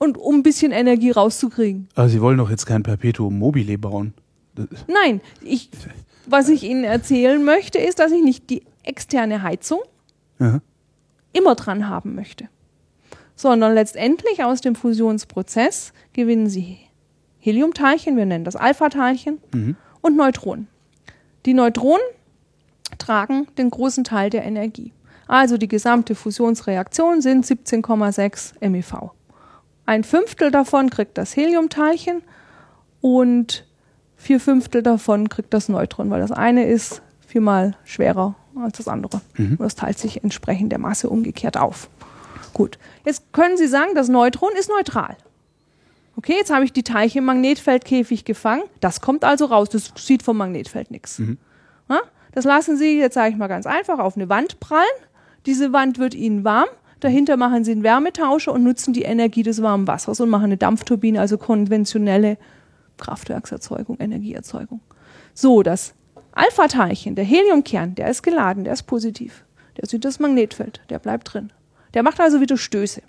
[0.00, 1.88] und um ein bisschen Energie rauszukriegen.
[1.94, 4.14] Aber Sie wollen doch jetzt kein Perpetuum mobile bauen.
[4.88, 5.70] Nein, ich,
[6.26, 9.80] was ich Ihnen erzählen möchte, ist, dass ich nicht die externe Heizung
[10.40, 10.60] Ja.
[11.32, 12.48] immer dran haben möchte,
[13.36, 16.78] sondern letztendlich aus dem Fusionsprozess gewinnen Sie
[17.38, 19.76] Heliumteilchen, wir nennen das Alpha-Teilchen, Mhm.
[20.02, 20.66] und Neutronen.
[21.46, 22.02] Die Neutronen
[22.98, 24.92] tragen den großen Teil der Energie.
[25.26, 29.10] Also die gesamte Fusionsreaktion sind 17,6 MeV.
[29.86, 32.22] Ein Fünftel davon kriegt das Heliumteilchen
[33.00, 33.66] und
[34.16, 39.20] vier Fünftel davon kriegt das Neutron, weil das eine ist viermal schwerer als das andere.
[39.36, 39.52] Mhm.
[39.52, 41.88] Und das teilt sich entsprechend der Masse umgekehrt auf.
[42.52, 45.16] Gut, jetzt können Sie sagen, das Neutron ist neutral.
[46.16, 48.62] Okay, jetzt habe ich die Teilchen im Magnetfeldkäfig gefangen.
[48.80, 49.70] Das kommt also raus.
[49.70, 51.18] Das sieht vom Magnetfeld nichts.
[51.88, 52.00] Ja?
[52.32, 54.84] Das lassen Sie, jetzt sage ich mal ganz einfach, auf eine Wand prallen.
[55.46, 56.68] Diese Wand wird Ihnen warm.
[57.00, 60.56] Dahinter machen Sie einen Wärmetauscher und nutzen die Energie des warmen Wassers und machen eine
[60.58, 62.36] Dampfturbine, also konventionelle
[62.98, 64.80] Kraftwerkserzeugung, Energieerzeugung.
[65.34, 65.94] So, das
[66.32, 69.44] Alpha-Teilchen, der Heliumkern, der ist geladen, der ist positiv.
[69.78, 71.52] Der sieht das Magnetfeld, der bleibt drin.
[71.94, 73.02] Der macht also wieder Stöße.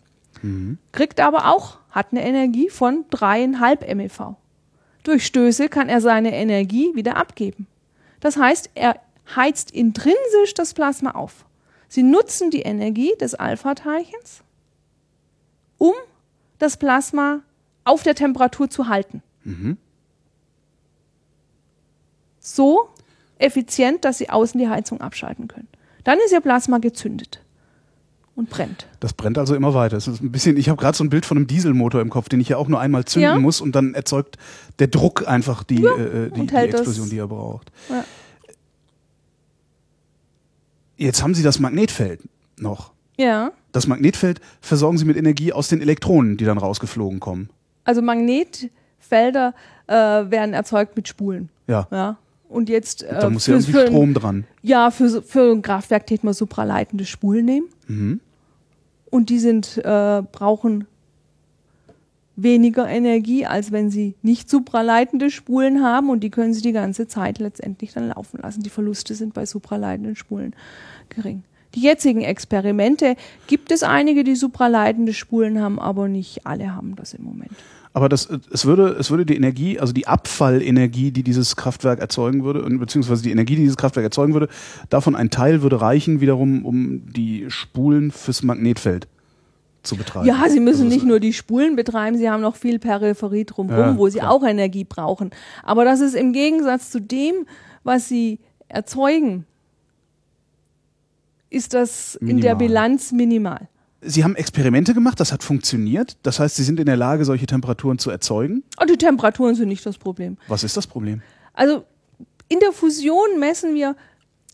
[0.91, 4.35] Kriegt aber auch, hat eine Energie von dreieinhalb MeV.
[5.03, 7.67] Durch Stöße kann er seine Energie wieder abgeben.
[8.21, 8.95] Das heißt, er
[9.35, 11.45] heizt intrinsisch das Plasma auf.
[11.93, 14.43] Sie nutzen die Energie des Alpha-Teilchens,
[15.77, 15.91] um
[16.57, 17.41] das Plasma
[17.83, 19.21] auf der Temperatur zu halten.
[22.39, 22.87] So
[23.39, 25.67] effizient, dass sie außen die Heizung abschalten können.
[26.05, 27.41] Dann ist ihr Plasma gezündet
[28.37, 28.87] und brennt.
[29.01, 29.97] Das brennt also immer weiter.
[29.97, 32.29] Es ist ein bisschen, ich habe gerade so ein Bild von einem Dieselmotor im Kopf,
[32.29, 33.37] den ich ja auch nur einmal zünden Ja.
[33.37, 34.37] muss und dann erzeugt
[34.79, 37.69] der Druck einfach die, äh, die, und die hält das- Explosion, die er braucht.
[37.89, 38.05] Ja.
[41.01, 42.21] Jetzt haben Sie das Magnetfeld
[42.59, 42.91] noch.
[43.17, 43.53] Ja.
[43.71, 47.49] Das Magnetfeld versorgen Sie mit Energie aus den Elektronen, die dann rausgeflogen kommen.
[47.85, 49.55] Also Magnetfelder
[49.87, 51.49] äh, werden erzeugt mit Spulen.
[51.65, 51.87] Ja.
[51.89, 52.17] Ja.
[52.47, 54.43] Und jetzt äh, Da muss ja irgendwie für, ein, Strom dran.
[54.61, 57.67] ja, für, für ein Kraftwerk täte man supraleitende Spulen nehmen.
[57.87, 58.19] Mhm.
[59.09, 60.85] Und die sind, äh, brauchen
[62.43, 67.07] weniger Energie, als wenn sie nicht supraleitende Spulen haben und die können sie die ganze
[67.07, 68.63] Zeit letztendlich dann laufen lassen.
[68.63, 70.55] Die Verluste sind bei supraleitenden Spulen
[71.09, 71.43] gering.
[71.75, 73.15] Die jetzigen Experimente
[73.47, 77.51] gibt es einige, die supraleitende Spulen haben, aber nicht alle haben das im Moment.
[77.93, 82.43] Aber das, es würde, es würde die Energie, also die Abfallenergie, die dieses Kraftwerk erzeugen
[82.43, 84.47] würde, beziehungsweise die Energie, die dieses Kraftwerk erzeugen würde,
[84.89, 89.07] davon ein Teil würde reichen, wiederum, um die Spulen fürs Magnetfeld
[89.83, 90.27] zu betreiben.
[90.27, 93.93] Ja, sie müssen Also nicht nur die Spulen betreiben, sie haben noch viel Peripherie drumherum,
[93.93, 94.31] Ja, wo sie klar.
[94.31, 95.31] auch Energie brauchen.
[95.63, 97.47] Aber das ist im Gegensatz zu dem,
[97.83, 99.45] was sie erzeugen,
[101.49, 102.55] ist das in der Minimal.
[102.55, 103.67] Bilanz minimal.
[104.03, 106.17] Sie haben Experimente gemacht, das hat funktioniert.
[106.23, 108.63] Das heißt, Sie sind in der Lage, solche Temperaturen zu erzeugen.
[108.79, 110.37] Und die Temperaturen sind nicht das Problem.
[110.47, 111.21] Was ist das Problem?
[111.53, 111.83] Also
[112.47, 113.95] in der Fusion messen wir,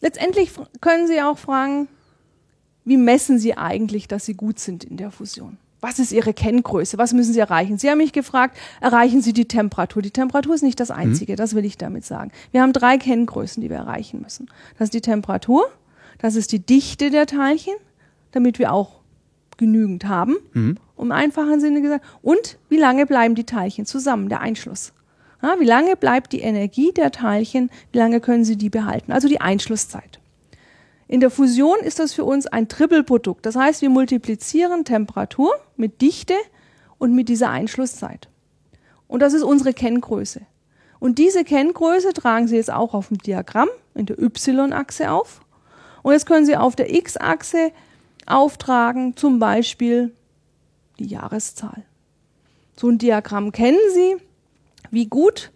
[0.02, 1.88] letztendlich können Sie auch fragen,
[2.88, 5.58] wie messen Sie eigentlich, dass Sie gut sind in der Fusion?
[5.82, 6.98] Was ist Ihre Kenngröße?
[6.98, 7.78] Was müssen Sie erreichen?
[7.78, 10.02] Sie haben mich gefragt, erreichen Sie die Temperatur?
[10.02, 12.32] Die Temperatur ist nicht das Einzige, das will ich damit sagen.
[12.52, 14.50] Wir haben drei Kenngrößen, die wir erreichen müssen.
[14.80, 15.66] Das ist die Temperatur,
[16.18, 17.76] das ist die Dichte der Teilchen,
[18.32, 19.02] damit wir auch
[19.58, 20.38] genügend haben,
[20.96, 24.94] um einfachen Sinne gesagt, und wie lange bleiben die Teilchen zusammen, der Einschluss.
[25.44, 29.28] Ja, wie lange bleibt die Energie der Teilchen, wie lange können sie die behalten, also
[29.28, 30.20] die Einschlusszeit.
[31.08, 33.46] In der Fusion ist das für uns ein Trippelprodukt.
[33.46, 36.36] Das heißt, wir multiplizieren Temperatur mit Dichte
[36.98, 38.28] und mit dieser Einschlusszeit.
[39.08, 40.42] Und das ist unsere Kenngröße.
[41.00, 45.42] Und diese Kenngröße tragen Sie jetzt auch auf dem Diagramm in der Y-Achse auf.
[46.04, 47.72] Und jetzt können Sie auf der X-Achse
[48.26, 50.14] auftragen, zum Beispiel
[51.00, 51.86] die Jahreszahl.
[52.76, 54.18] So ein Diagramm kennen Sie.
[54.92, 55.52] Wie gut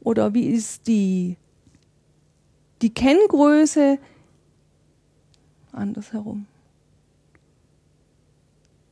[0.00, 1.36] oder wie ist die,
[2.82, 3.98] die Kenngröße
[5.78, 6.46] andersherum?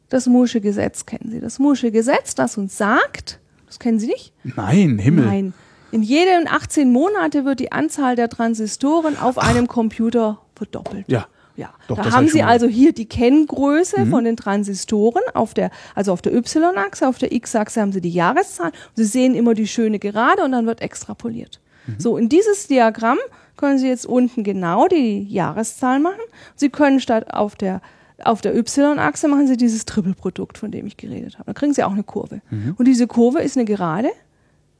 [0.09, 1.41] Das Mursche Gesetz kennen Sie.
[1.41, 4.33] Das Mursche Gesetz, das uns sagt, das kennen Sie nicht?
[4.45, 5.27] Nein, Himmel.
[5.27, 5.55] Nein.
[5.91, 11.07] In jedem 18 Monate wird die Anzahl der Transistoren auf einem Computer verdoppelt.
[11.09, 11.27] Ja.
[11.57, 16.13] Ja, Doch, da haben Sie also hier die Kenngröße von den Transistoren auf der, also
[16.13, 18.73] auf der Y-Achse, auf der X-Achse haben Sie die Jahreszahl.
[18.95, 21.61] Sie sehen immer die schöne Gerade und dann wird extrapoliert.
[21.99, 23.19] So, in dieses Diagramm
[23.57, 26.21] können Sie jetzt unten genau die Jahreszahl machen.
[26.55, 27.81] Sie können statt auf der
[28.25, 31.47] auf der Y-Achse machen Sie dieses Trippelprodukt, von dem ich geredet habe.
[31.47, 32.41] Da kriegen Sie auch eine Kurve.
[32.79, 34.09] Und diese Kurve ist eine Gerade,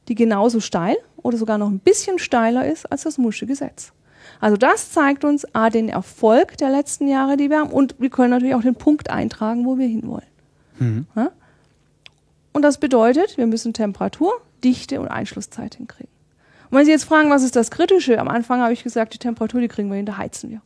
[0.07, 3.93] die genauso steil oder sogar noch ein bisschen steiler ist als das Mursche Gesetz.
[4.39, 8.09] Also das zeigt uns A, den Erfolg der letzten Jahre, die wir haben, und wir
[8.09, 10.27] können natürlich auch den Punkt eintragen, wo wir hinwollen.
[10.79, 11.05] Mhm.
[11.15, 11.31] Ja?
[12.53, 16.11] Und das bedeutet, wir müssen Temperatur, Dichte und Einschlusszeit hinkriegen.
[16.69, 18.19] Und wenn Sie jetzt fragen, was ist das Kritische?
[18.19, 20.61] Am Anfang habe ich gesagt, die Temperatur, die kriegen wir hin, da heizen wir.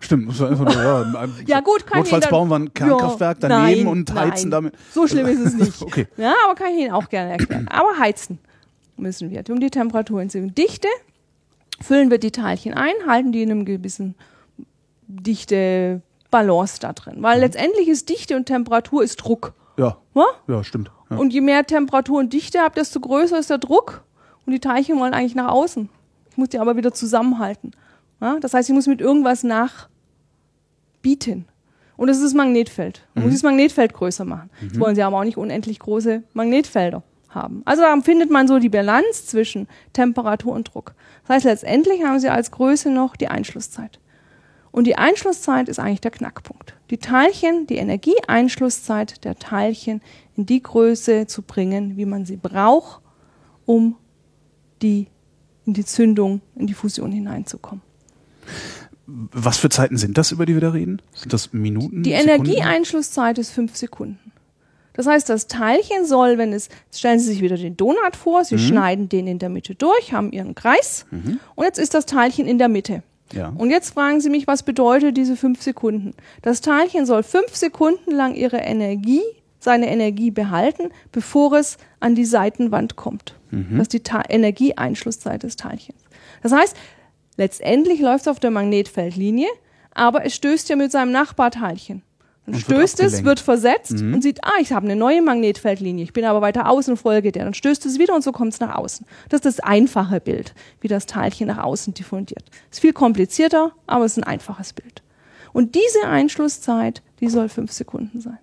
[0.00, 3.48] Stimmt, muss man einfach nur, ja, Ja, gut, kann Notfalls bauen wir ein Kernkraftwerk Ja,
[3.48, 4.50] daneben nein, und heizen nein.
[4.50, 4.74] damit.
[4.92, 5.80] So schlimm ist es nicht.
[5.82, 6.08] Okay.
[6.16, 7.68] Ja, aber kann ich Ihnen auch gerne erklären.
[7.68, 8.40] Aber heizen
[8.96, 10.56] müssen wir, um die Temperatur hinzunehmen.
[10.56, 10.88] Dichte
[11.80, 14.16] füllen wir die Teilchen ein, halten die in einem gewissen
[15.06, 17.16] dichte Balance da drin.
[17.22, 17.42] Weil Mhm.
[17.42, 19.52] letztendlich ist Dichte und Temperatur ist Druck.
[19.76, 20.24] Ja, Ja?
[20.48, 20.90] ja, stimmt.
[21.10, 21.16] Ja.
[21.16, 24.02] Und je mehr Temperatur und Dichte habt, desto größer ist der Druck.
[24.46, 25.88] Und die Teilchen wollen eigentlich nach außen.
[26.30, 27.72] Ich muss die aber wieder zusammenhalten.
[28.20, 28.38] Ja?
[28.40, 31.46] Das heißt, ich muss mit irgendwas nachbieten.
[31.96, 33.06] Und das ist das Magnetfeld.
[33.14, 34.50] Man muss das Magnetfeld größer machen.
[34.60, 37.62] Jetzt wollen sie aber auch nicht unendlich große Magnetfelder haben.
[37.64, 40.94] Also da findet man so die Balance zwischen Temperatur und Druck.
[41.26, 44.00] Das heißt, letztendlich haben sie als Größe noch die Einschlusszeit.
[44.70, 46.74] Und die Einschlusszeit ist eigentlich der Knackpunkt.
[46.90, 50.00] Die Teilchen, die Energieeinschlusszeit der Teilchen
[50.34, 53.02] in die Größe zu bringen, wie man sie braucht,
[53.66, 53.96] um
[54.82, 55.06] die,
[55.64, 57.82] in die Zündung, in die Fusion hineinzukommen.
[59.06, 61.02] Was für Zeiten sind das, über die wir da reden?
[61.14, 62.02] Sind das Minuten?
[62.02, 62.12] Die?
[62.12, 64.32] Energieeinschlusszeit ist fünf Sekunden.
[64.94, 68.58] Das heißt, das Teilchen soll, wenn es, stellen Sie sich wieder den Donut vor, Sie
[68.58, 71.06] schneiden den in der Mitte durch, haben Ihren Kreis
[71.54, 73.02] und jetzt ist das Teilchen in der Mitte.
[73.32, 73.52] Ja.
[73.56, 76.12] Und jetzt fragen Sie mich, was bedeutet diese fünf Sekunden?
[76.42, 79.22] Das Teilchen soll fünf Sekunden lang ihre Energie,
[79.58, 83.34] seine Energie behalten, bevor es an die Seitenwand kommt.
[83.76, 86.00] Das ist die Ta Energieeinschlusszeit des Teilchens.
[86.42, 86.76] Das heißt,
[87.36, 89.48] letztendlich läuft es auf der Magnetfeldlinie,
[89.94, 92.02] aber es stößt ja mit seinem Nachbarteilchen.
[92.46, 96.02] Dann Und wird stößt es, wird versetzt und sieht, ah, ich habe eine neue Magnetfeldlinie,
[96.02, 97.44] ich bin aber weiter außen, folge der.
[97.44, 99.06] Dann stößt es wieder und so kommt es nach außen.
[99.28, 102.44] Das ist das einfache Bild, wie das Teilchen nach außen diffundiert.
[102.70, 105.02] Ist viel komplizierter, aber es ist ein einfaches Bild.
[105.52, 108.38] Und diese Einschlusszeit, die soll fünf Sekunden sein.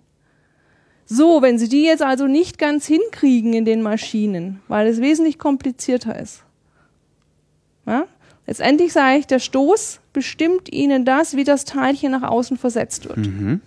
[1.12, 5.40] So, wenn Sie die jetzt also nicht ganz hinkriegen in den Maschinen, weil es wesentlich
[5.40, 6.44] komplizierter ist.
[7.88, 8.06] Ja?
[8.46, 13.18] Letztendlich sage ich, der Stoß bestimmt Ihnen das, wie das Teilchen nach außen versetzt wird.
[13.18, 13.62] Mhm.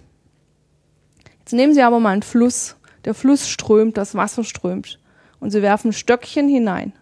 [1.40, 2.76] Jetzt nehmen Sie aber mal einen Fluss.
[3.04, 5.00] Der Fluss strömt, das Wasser strömt.
[5.40, 6.92] Und Sie werfen ein Stöckchen hinein.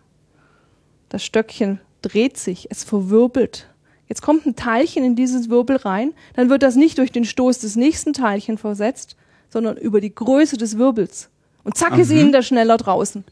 [1.11, 3.69] Das Stöckchen dreht sich, es verwirbelt.
[4.09, 7.59] Jetzt kommt ein Teilchen in dieses Wirbel rein, dann wird das nicht durch den Stoß
[7.59, 9.17] des nächsten Teilchen versetzt,
[9.51, 11.29] sondern über die Größe des Wirbels.
[11.65, 12.17] Und zack ist Mhm.
[12.17, 13.25] Ihnen der schneller draußen.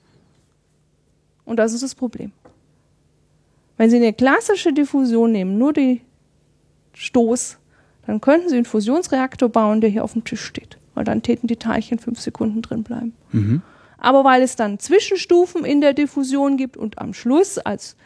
[1.44, 2.32] Und das ist das Problem.
[3.78, 6.02] Wenn Sie eine klassische Diffusion nehmen, nur die
[6.92, 7.58] Stoß,
[8.06, 10.78] dann könnten Sie einen Fusionsreaktor bauen, der hier auf dem Tisch steht.
[10.94, 13.14] Weil dann täten die Teilchen fünf Sekunden drin bleiben.
[13.32, 13.62] Mhm.
[13.98, 17.96] Aber weil es dann Zwischenstufen in der Diffusion gibt und am Schluss als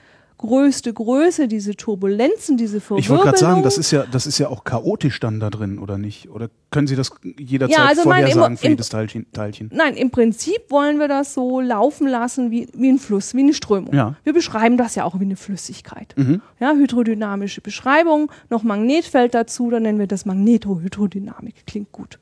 [0.43, 2.99] größte Größe diese Turbulenzen, diese Verwirbelung.
[2.99, 5.79] Ich wollte gerade sagen, das ist ja, das ist ja auch chaotisch dann da drin,
[5.79, 6.29] oder nicht?
[6.29, 9.27] Oder können Sie das jederzeit Ja, also vorhersagen im- für jedes Teilchen?
[9.33, 9.71] Teilchen?
[9.73, 13.55] Nein, im Prinzip wollen wir das so laufen lassen wie, wie ein Fluss, wie eine
[13.55, 13.95] Strömung.
[13.95, 14.17] Ja.
[14.25, 16.15] Wir beschreiben das ja auch wie eine Flüssigkeit.
[16.19, 16.43] Mhm.
[16.61, 21.67] Ja, hydrodynamische Beschreibung, noch Magnetfeld dazu, dann nennen wir das Magnetohydrodynamik.
[21.67, 22.19] Klingt gut.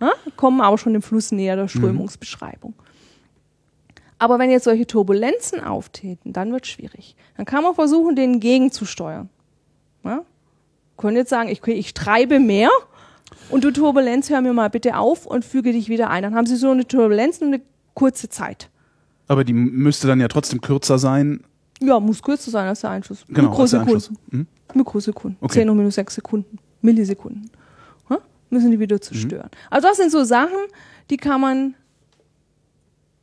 [0.00, 2.74] Ja, kommen aber schon dem Fluss näher der Strömungsbeschreibung.
[4.22, 7.16] Aber wenn jetzt solche Turbulenzen auftreten, dann wird es schwierig.
[7.36, 9.28] Dann kann man versuchen, denen gegenzusteuern.
[10.04, 10.24] Ja?
[10.96, 12.68] Können jetzt sagen, ich, ich treibe mehr
[13.50, 16.22] und du Turbulenz, hör mir mal bitte auf und füge dich wieder ein.
[16.22, 17.62] Dann haben sie so eine Turbulenz nur eine
[17.94, 18.70] kurze Zeit.
[19.26, 21.42] Aber die müsste dann ja trotzdem kürzer sein.
[21.80, 23.24] Ja, muss kürzer sein als der Einschuss.
[23.26, 23.96] Genau, als der Mikrosekunden.
[23.96, 24.18] Anschluss.
[24.30, 24.46] Mhm.
[24.74, 25.38] Mikrosekunden.
[25.40, 25.54] Okay.
[25.54, 26.58] 10 hoch minus 6 Sekunden.
[26.80, 27.50] Millisekunden.
[28.08, 28.18] Ja?
[28.50, 29.50] Müssen die wieder zerstören.
[29.68, 30.58] Also das sind so Sachen,
[31.10, 31.74] die kann man,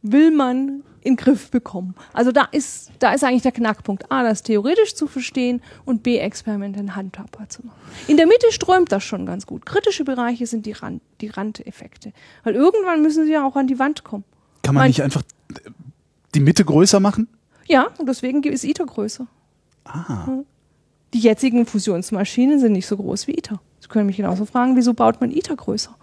[0.01, 1.95] will man in den Griff bekommen.
[2.13, 4.12] Also da ist, da ist eigentlich der Knackpunkt.
[4.12, 7.77] A, das theoretisch zu verstehen und B, Experimente handhabbar zu machen.
[8.07, 9.65] In der Mitte strömt das schon ganz gut.
[9.65, 12.13] Kritische Bereiche sind die, Rand, die Randeffekte.
[12.43, 14.23] Weil irgendwann müssen sie ja auch an die Wand kommen.
[14.63, 15.23] Kann man Mein- nicht einfach
[16.35, 17.27] die Mitte größer machen?
[17.67, 19.27] Ja, und deswegen ist ITER größer.
[19.85, 20.27] Ah.
[21.13, 23.59] Die jetzigen Fusionsmaschinen sind nicht so groß wie ITER.
[23.79, 25.95] Sie können mich genauso fragen, wieso baut man ITER größer?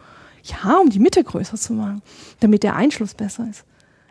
[0.44, 2.02] Ja, um die Mitte größer zu machen,
[2.40, 3.64] damit der Einschluss besser ist.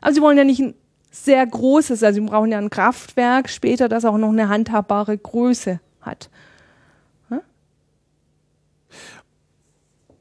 [0.06, 0.76] Aber sie wollen ja nicht ein
[1.10, 5.80] sehr großes, also sie brauchen ja ein Kraftwerk später, das auch noch eine handhabbare Größe
[6.00, 6.30] hat.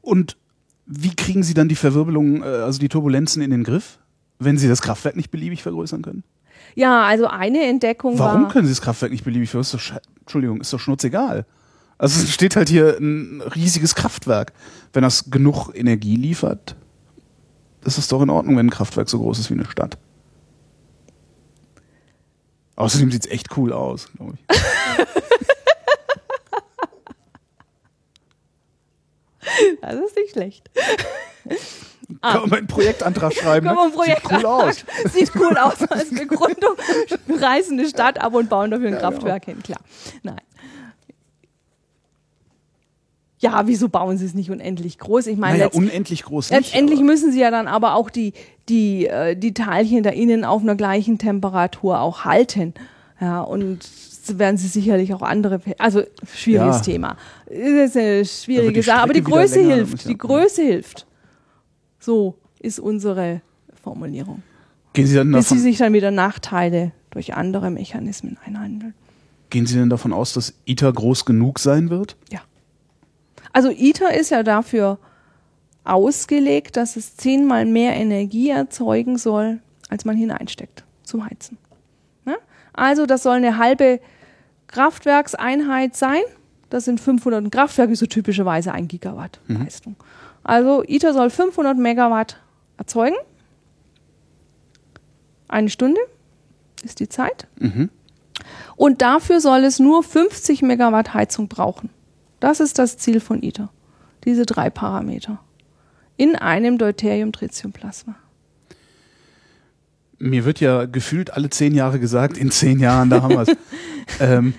[0.00, 0.38] Und
[0.86, 3.98] wie kriegen Sie dann die Verwirbelung, äh, also die Turbulenzen in den Griff,
[4.38, 6.24] wenn Sie das Kraftwerk nicht beliebig vergrößern können?
[6.74, 8.50] Ja, also eine Entdeckung Warum war.
[8.50, 9.80] können Sie das Kraftwerk nicht beliebig vergrößern?
[9.80, 11.44] Ist doch Entschuldigung, ist doch schnurzegal.
[11.98, 14.54] Also es steht halt hier ein riesiges Kraftwerk.
[14.94, 16.74] Wenn das genug Energie liefert,
[17.84, 19.98] ist es doch in Ordnung, wenn ein Kraftwerk so groß ist wie eine Stadt.
[22.76, 24.56] Außerdem sieht es echt cool aus, glaube ich.
[29.80, 30.70] Das ist nicht schlecht.
[32.20, 32.32] Ah.
[32.32, 32.56] Kann man ah.
[32.56, 33.66] einen Projektantrag schreiben?
[33.66, 34.04] Kann man ne?
[34.04, 34.84] sieht cool aus.
[35.12, 36.76] Sieht cool aus als Begründung.
[37.28, 39.54] Reißen eine Stadt ab und bauen dafür ein ja, Kraftwerk ja.
[39.54, 39.80] hin, klar.
[40.22, 40.40] Nein.
[43.44, 45.26] Ja, wieso bauen sie es nicht unendlich groß?
[45.26, 46.58] Ich meine, Naja, unendlich groß nicht.
[46.60, 48.32] letztendlich aber- müssen sie ja dann aber auch die,
[48.70, 52.72] die, äh, die Teilchen da innen auf einer gleichen Temperatur auch halten.
[53.20, 56.02] Ja, und so werden sie sicherlich auch andere, also
[56.34, 56.82] schwieriges Ja.
[56.84, 57.16] Thema.
[57.46, 61.06] Das ist eine schwierige Sache, aber die Größe hilft, die Größe hilft.
[62.00, 63.42] So ist unsere
[63.82, 64.42] Formulierung.
[64.94, 68.94] Gehen Sie, dann Bis sie davon, sich dann wieder Nachteile durch andere Mechanismen einhandeln.
[69.50, 72.16] gehen Sie denn davon aus, dass ITER groß genug sein wird?
[72.32, 72.40] Ja.
[73.54, 74.98] Also ITER ist ja dafür
[75.84, 81.56] ausgelegt, dass es zehnmal mehr Energie erzeugen soll, als man hineinsteckt zum Heizen.
[82.24, 82.36] Ne?
[82.72, 84.00] Also das soll eine halbe
[84.66, 86.22] Kraftwerkseinheit sein.
[86.68, 87.44] Das sind 500.
[87.44, 89.94] Ein Kraftwerk ist so typischerweise ein Gigawatt Leistung.
[90.42, 92.40] Also ITER soll 500 Megawatt
[92.76, 93.16] erzeugen.
[95.46, 96.00] Eine Stunde
[96.82, 97.46] ist die Zeit.
[97.60, 97.88] Mhm.
[98.74, 101.90] Und dafür soll es nur 50 Megawatt Heizung brauchen.
[102.44, 103.70] Das ist das Ziel von ITER.
[104.26, 105.38] Diese drei Parameter.
[106.18, 108.16] In einem Deuterium-Tritium-Plasma.
[110.18, 113.56] Mir wird ja gefühlt alle zehn Jahre gesagt, in zehn Jahren, da haben wir es.
[114.20, 114.52] ähm,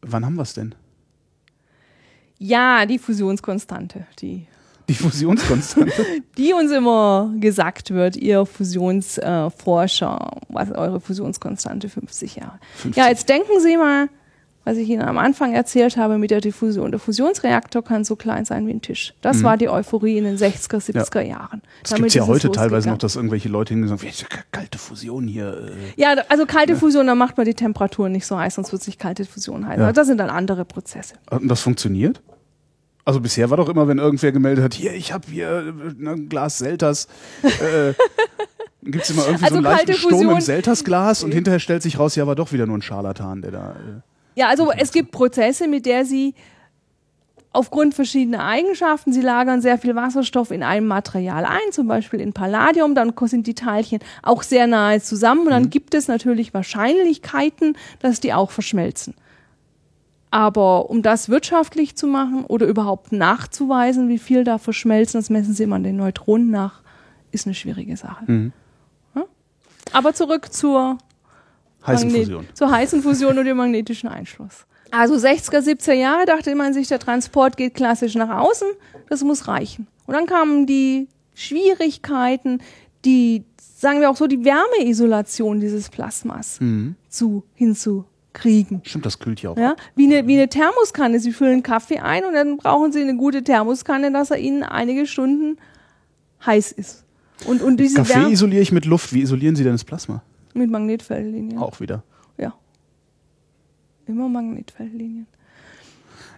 [0.00, 0.74] wann haben wir es denn?
[2.38, 4.46] Ja, die Fusionskonstante, die,
[4.88, 6.06] Die Fusionskonstante.
[6.38, 12.58] die uns immer gesagt wird, ihr Fusionsforscher, äh, was eure Fusionskonstante 50 Jahre.
[12.76, 12.96] 50.
[12.96, 14.08] Ja, jetzt denken Sie mal,
[14.64, 16.90] was ich Ihnen am Anfang erzählt habe mit der Diffusion.
[16.90, 19.14] Der Fusionsreaktor kann so klein sein wie ein Tisch.
[19.20, 21.62] Das war die Euphorie in den 60er, 70er Jahren.
[21.82, 24.22] Das gibt es ja heute teilweise noch, dass irgendwelche Leute hingehen und sagen, "Wie, ist
[24.22, 25.70] ja kalte Fusion hier.
[25.96, 26.00] Äh.
[26.00, 28.98] Ja, also kalte Fusion, da macht man die Temperatur nicht so heiß, sonst wird sich
[28.98, 29.82] kalte Fusion heißen.
[29.82, 29.92] Ja.
[29.92, 31.14] Das sind dann andere Prozesse.
[31.30, 32.22] Und das funktioniert?
[33.04, 36.28] Also bisher war doch immer, wenn irgendwer gemeldet hat, hier, ich habe hier äh, ein
[36.28, 37.06] Glas Selters.
[37.42, 37.92] Äh,
[38.82, 41.98] Gibt es immer irgendwie Also so einen leichten Sturm im Selters-Glas und hinterher stellt sich
[41.98, 43.70] raus, ja, war doch wieder nur ein Scharlatan, der da.
[43.70, 46.34] Äh, Ja, also es gibt Prozesse, mit der sie
[47.54, 52.32] aufgrund verschiedener Eigenschaften, sie lagern sehr viel Wasserstoff in einem Material ein, zum Beispiel in
[52.32, 57.76] Palladium, dann sind die Teilchen auch sehr nahe zusammen und dann gibt es natürlich Wahrscheinlichkeiten,
[58.00, 59.14] dass die auch verschmelzen.
[60.32, 65.54] Aber um das wirtschaftlich zu machen oder überhaupt nachzuweisen, wie viel da verschmelzen, das messen
[65.54, 66.82] sie immer an den Neutronen nach,
[67.30, 68.24] ist eine schwierige Sache.
[68.26, 68.52] Mhm.
[69.14, 69.26] Ja?
[69.92, 70.98] Aber zurück zur
[71.86, 72.46] heiße Magnet- Fusion.
[72.54, 74.66] Zur heißen Fusion und dem magnetischen Einschluss.
[74.90, 78.68] Also 60er, 70er Jahre dachte man sich, der Transport geht klassisch nach außen,
[79.08, 79.86] das muss reichen.
[80.06, 82.58] Und dann kamen die Schwierigkeiten,
[83.04, 83.44] die,
[83.76, 86.94] sagen wir auch so, die Wärmeisolation dieses Plasmas Mhm.
[87.08, 88.82] zu, hinzukriegen.
[88.84, 89.56] Stimmt, das kühlt ja auch.
[89.56, 91.18] Ja, wie eine, wie eine Thermoskanne.
[91.20, 95.06] Sie füllen Kaffee ein und dann brauchen Sie eine gute Thermoskanne, dass er Ihnen einige
[95.06, 95.56] Stunden
[96.46, 97.04] heiß ist.
[97.46, 99.12] Und, und diese Kaffee Wärme isoliere ich mit Luft.
[99.12, 100.22] Wie isolieren Sie denn das Plasma?
[100.54, 101.58] Mit Magnetfeldlinien.
[101.58, 102.02] Auch wieder.
[102.38, 102.54] Ja.
[104.06, 105.26] Immer Magnetfeldlinien.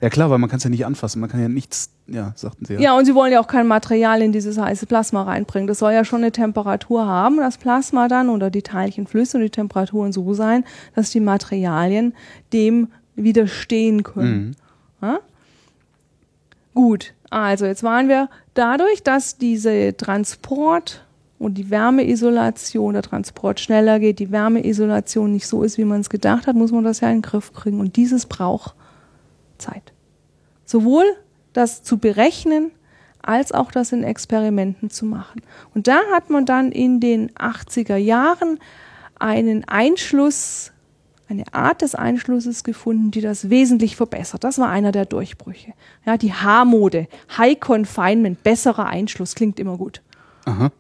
[0.01, 1.21] Ja klar, weil man kann es ja nicht anfassen.
[1.21, 2.81] Man kann ja nichts, ja, sagten Sie ja.
[2.81, 5.67] Ja, und sie wollen ja auch kein Material in dieses heiße Plasma reinbringen.
[5.67, 9.51] Das soll ja schon eine Temperatur haben, das Plasma dann oder die Teilchenflüsse und die
[9.51, 12.15] Temperaturen so sein, dass die Materialien
[12.53, 14.55] dem widerstehen können.
[15.01, 15.09] Mhm.
[15.09, 15.19] Ja?
[16.75, 21.06] Gut, also jetzt waren wir dadurch, dass diese Transport
[21.39, 26.09] und die Wärmeisolation, der Transport schneller geht, die Wärmeisolation nicht so ist, wie man es
[26.09, 27.81] gedacht hat, muss man das ja in den Griff kriegen.
[27.81, 28.75] Und dieses braucht
[29.59, 29.93] Zeit.
[30.65, 31.05] Sowohl
[31.53, 32.71] das zu berechnen,
[33.23, 35.43] als auch das in Experimenten zu machen.
[35.75, 38.59] Und da hat man dann in den 80er Jahren
[39.19, 40.73] einen Einschluss,
[41.29, 44.45] eine Art des Einschlusses gefunden, die das wesentlich verbessert.
[44.45, 45.73] Das war einer der Durchbrüche.
[46.05, 50.03] Ja, die H-Mode, High Confinement, besserer Einschluss, klingt immer gut.
[50.45, 50.71] Aha.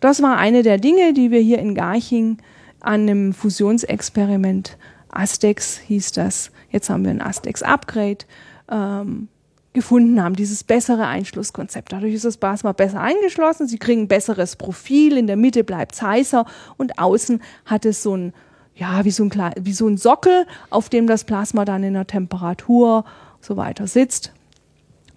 [0.00, 2.38] Das war eine der Dinge, die wir hier in Garching
[2.80, 4.78] an einem Fusionsexperiment,
[5.10, 8.24] Astex hieß das, jetzt haben wir ein Astex Upgrade,
[8.70, 9.28] ähm,
[9.72, 11.92] gefunden haben, dieses bessere Einschlusskonzept.
[11.92, 15.94] Dadurch ist das Plasma besser eingeschlossen, sie kriegen ein besseres Profil, in der Mitte bleibt
[15.94, 16.44] es heißer
[16.76, 18.32] und außen hat es so ein,
[18.74, 22.06] ja, wie so ein, wie so ein Sockel, auf dem das Plasma dann in der
[22.06, 23.04] Temperatur
[23.40, 24.32] so weiter sitzt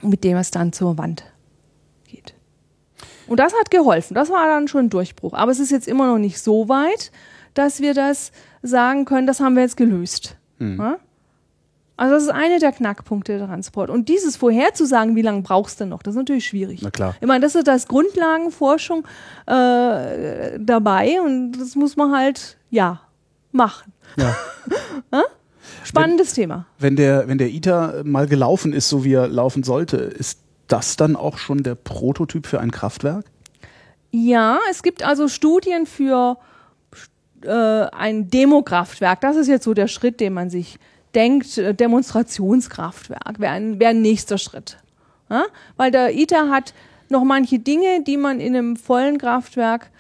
[0.02, 1.24] und mit dem es dann zur Wand.
[3.28, 4.14] Und das hat geholfen.
[4.16, 5.34] Das war dann schon ein Durchbruch.
[5.34, 7.12] Aber es ist jetzt immer noch nicht so weit,
[7.54, 10.38] dass wir das sagen können, das haben wir jetzt gelöst.
[10.60, 10.98] Ja?
[11.96, 13.90] Also das ist eine der Knackpunkte der Transport.
[13.90, 16.82] Und dieses vorherzusagen, wie lange brauchst du noch, das ist natürlich schwierig.
[16.82, 17.16] Na klar.
[17.22, 19.06] Ich meine, das ist das Grundlagenforschung
[19.46, 23.02] äh, dabei und das muss man halt, ja,
[23.52, 23.94] machen.
[24.18, 24.36] Ja.
[25.84, 26.66] Spannendes Thema.
[26.80, 30.40] Wenn der, wenn der ITER mal gelaufen ist, so wie er laufen sollte, ist
[30.74, 33.26] das dann auch schon der Prototyp für ein Kraftwerk?
[34.10, 36.38] Ja, es gibt also Studien für
[37.44, 39.22] äh, ein Demokraftwerk.
[39.22, 40.80] Das ist jetzt so der Schritt, den man sich
[41.14, 41.60] denkt.
[41.60, 44.78] Äh, Demonstrationskraftwerk wäre ein, wär ein nächster Schritt.
[45.30, 45.46] Ja?
[45.78, 46.74] Weil der ITER hat
[47.08, 49.92] noch manche Dinge, die man in einem vollen Kraftwerk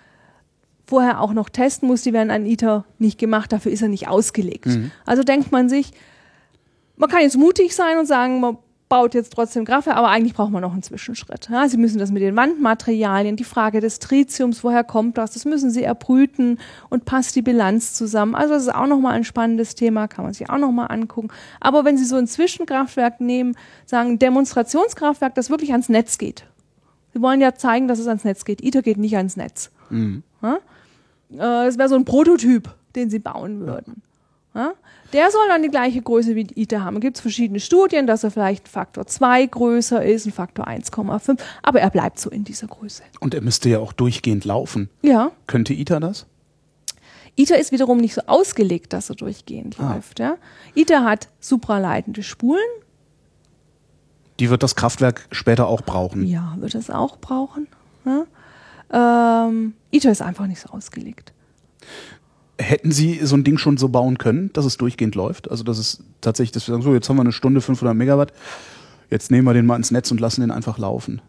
[0.87, 4.07] vorher auch noch testen muss, die werden an ITER nicht gemacht, dafür ist er nicht
[4.07, 4.65] ausgelegt.
[4.65, 4.91] Mhm.
[5.05, 5.91] Also denkt man sich,
[6.97, 8.57] man kann jetzt mutig sein und sagen, man
[8.89, 11.49] baut jetzt trotzdem Kraftwerk, aber eigentlich braucht man noch einen Zwischenschritt.
[11.51, 15.45] Ja, Sie müssen das mit den Wandmaterialien, die Frage des Tritiums, woher kommt das, das
[15.45, 16.59] müssen Sie erbrüten
[16.89, 18.35] und passt die Bilanz zusammen.
[18.35, 21.29] Also das ist auch nochmal ein spannendes Thema, kann man sich auch nochmal angucken.
[21.59, 23.55] Aber wenn Sie so ein Zwischenkraftwerk nehmen,
[23.85, 26.45] sagen Demonstrationskraftwerk, das wirklich ans Netz geht.
[27.13, 28.63] Sie wollen ja zeigen, dass es ans Netz geht.
[28.63, 29.71] ITER geht nicht ans Netz.
[29.89, 30.23] Mhm.
[30.41, 30.55] Ja?
[31.31, 34.01] Äh, das wäre so ein Prototyp, den Sie bauen würden.
[34.55, 34.73] Ja?
[35.13, 36.95] Der soll dann die gleiche Größe wie ITER haben.
[36.97, 41.81] Es gibt verschiedene Studien, dass er vielleicht Faktor 2 größer ist, ein Faktor 1,5, aber
[41.81, 43.03] er bleibt so in dieser Größe.
[43.19, 44.89] Und er müsste ja auch durchgehend laufen.
[45.01, 45.31] Ja.
[45.45, 46.25] Könnte ITER das?
[47.35, 49.93] ITER ist wiederum nicht so ausgelegt, dass er durchgehend ah.
[49.93, 50.19] läuft.
[50.19, 50.37] Ja?
[50.75, 52.61] ITER hat supraleitende Spulen.
[54.39, 56.25] Die wird das Kraftwerk später auch brauchen.
[56.25, 57.67] Ja, wird es auch brauchen.
[58.05, 59.47] Ja?
[59.47, 61.33] Ähm, ITER ist einfach nicht so ausgelegt.
[62.59, 65.49] Hätten Sie so ein Ding schon so bauen können, dass es durchgehend läuft?
[65.49, 68.31] Also, dass es tatsächlich, dass wir sagen, so, jetzt haben wir eine Stunde 500 Megawatt,
[69.09, 71.21] jetzt nehmen wir den mal ins Netz und lassen den einfach laufen.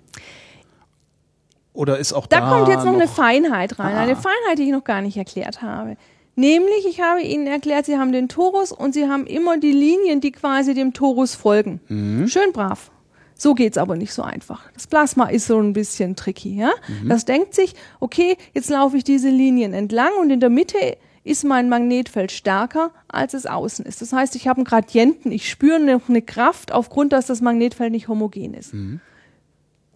[1.72, 2.40] Oder ist auch da.
[2.40, 4.00] Da kommt jetzt noch, noch eine Feinheit rein, ah.
[4.00, 5.96] eine Feinheit, die ich noch gar nicht erklärt habe.
[6.36, 10.20] Nämlich, ich habe Ihnen erklärt, Sie haben den Torus und Sie haben immer die Linien,
[10.20, 11.80] die quasi dem Torus folgen.
[11.88, 12.28] Mhm.
[12.28, 12.90] Schön brav.
[13.36, 14.62] So geht's aber nicht so einfach.
[14.74, 16.56] Das Plasma ist so ein bisschen tricky.
[16.56, 16.70] Ja?
[17.02, 17.08] Mhm.
[17.08, 21.42] Das denkt sich, okay, jetzt laufe ich diese Linien entlang und in der Mitte ist
[21.42, 24.02] mein Magnetfeld stärker, als es außen ist.
[24.02, 27.90] Das heißt, ich habe einen Gradienten, ich spüre noch eine Kraft aufgrund, dass das Magnetfeld
[27.90, 28.74] nicht homogen ist.
[28.74, 29.00] Mhm.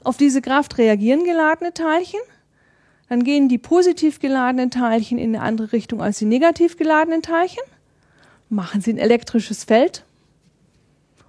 [0.03, 2.21] Auf diese Kraft reagieren geladene Teilchen.
[3.11, 7.63] Dann gehen die positiv geladenen Teilchen in eine andere Richtung als die negativ geladenen Teilchen.
[8.49, 10.05] Machen sie ein elektrisches Feld.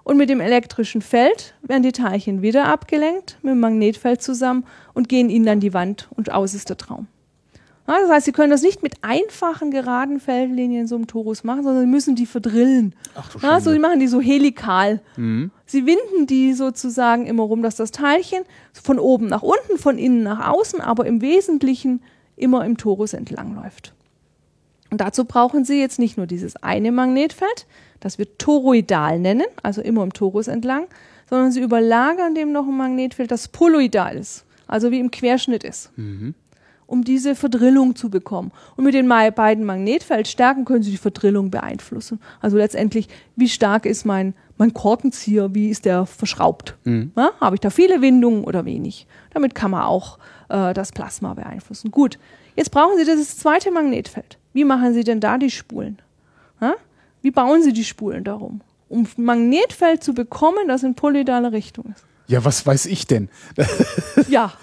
[0.03, 5.09] Und mit dem elektrischen Feld werden die Teilchen wieder abgelenkt mit dem Magnetfeld zusammen und
[5.09, 7.07] gehen ihnen dann die Wand und aus ist der Traum.
[7.97, 11.81] Das heißt, Sie können das nicht mit einfachen geraden Feldlinien so im Torus machen, sondern
[11.81, 12.93] Sie müssen die verdrillen.
[13.15, 15.01] Ach, du ja, so, Sie machen die so helikal.
[15.17, 15.49] Mhm.
[15.65, 20.21] Sie winden die sozusagen immer rum, dass das Teilchen von oben nach unten, von innen
[20.21, 22.03] nach außen, aber im Wesentlichen
[22.35, 23.93] immer im Torus entlangläuft.
[24.91, 27.65] Und dazu brauchen Sie jetzt nicht nur dieses eine Magnetfeld,
[27.99, 30.85] das wir toroidal nennen, also immer im Torus entlang,
[31.27, 35.91] sondern Sie überlagern dem noch ein Magnetfeld, das poloidal ist, also wie im Querschnitt ist.
[35.95, 36.35] Mhm
[36.89, 38.51] um diese Verdrillung zu bekommen.
[38.75, 42.19] Und mit den beiden Magnetfeldstärken können Sie die Verdrillung beeinflussen.
[42.41, 46.75] Also letztendlich, wie stark ist mein, mein Korkenzieher, wie ist der verschraubt?
[46.85, 47.11] Mhm.
[47.15, 49.05] Ja, Habe ich da viele Windungen oder wenig?
[49.33, 50.17] Damit kann man auch
[50.49, 51.91] äh, das Plasma beeinflussen.
[51.91, 52.17] Gut,
[52.55, 54.39] jetzt brauchen Sie das zweite Magnetfeld.
[54.53, 56.01] Wie machen Sie denn da die Spulen?
[56.59, 56.73] Ja?
[57.21, 58.61] Wie bauen Sie die Spulen darum?
[58.89, 62.03] Um ein Magnetfeld zu bekommen, das in polyidale Richtung ist.
[62.29, 63.27] Ja, was weiß ich denn?
[64.29, 64.53] ja.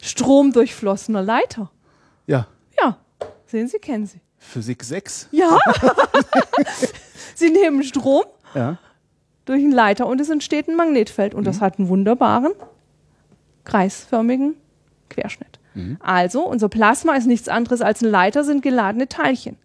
[0.00, 1.70] Stromdurchflossener Leiter.
[2.26, 2.46] Ja.
[2.80, 2.96] Ja.
[3.44, 4.20] Sehen Sie, kennen Sie.
[4.38, 5.28] Physik 6?
[5.30, 5.58] Ja.
[7.34, 8.24] Sie nehmen Strom
[8.54, 8.78] ja.
[9.44, 11.44] durch einen Leiter und es entsteht ein Magnetfeld und mhm.
[11.44, 12.52] das hat einen wunderbaren
[13.64, 14.54] kreisförmigen
[15.10, 15.58] Querschnitt.
[15.74, 15.98] Mhm.
[16.00, 19.58] Also, unser Plasma ist nichts anderes als ein Leiter, sind geladene Teilchen.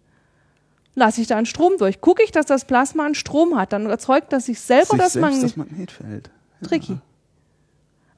[0.94, 2.02] Lasse ich da einen Strom durch.
[2.02, 5.14] Gucke ich, dass das Plasma einen Strom hat, dann erzeugt das sich selber sich das,
[5.14, 6.30] Magnet das Magnetfeld.
[6.62, 6.98] Tricky.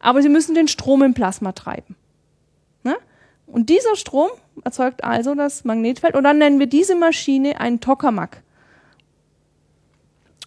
[0.00, 1.96] Aber sie müssen den Strom im Plasma treiben.
[2.84, 2.96] Ne?
[3.46, 4.28] Und dieser Strom
[4.64, 6.14] erzeugt also das Magnetfeld.
[6.14, 8.42] Und dann nennen wir diese Maschine einen Tokamak.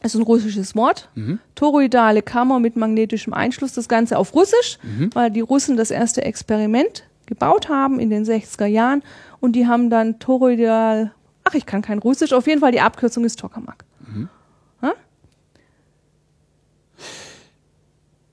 [0.02, 1.10] Das ist ein russisches Wort.
[1.16, 1.40] Mhm.
[1.54, 3.74] Toroidale Kammer mit magnetischem Einschluss.
[3.74, 5.10] Das Ganze auf Russisch, mhm.
[5.14, 9.04] weil die Russen das erste Experiment gebaut haben in den 60er Jahren.
[9.40, 11.12] Und die haben dann toroidal,
[11.44, 13.86] ach, ich kann kein Russisch, auf jeden Fall die Abkürzung ist Tokamak.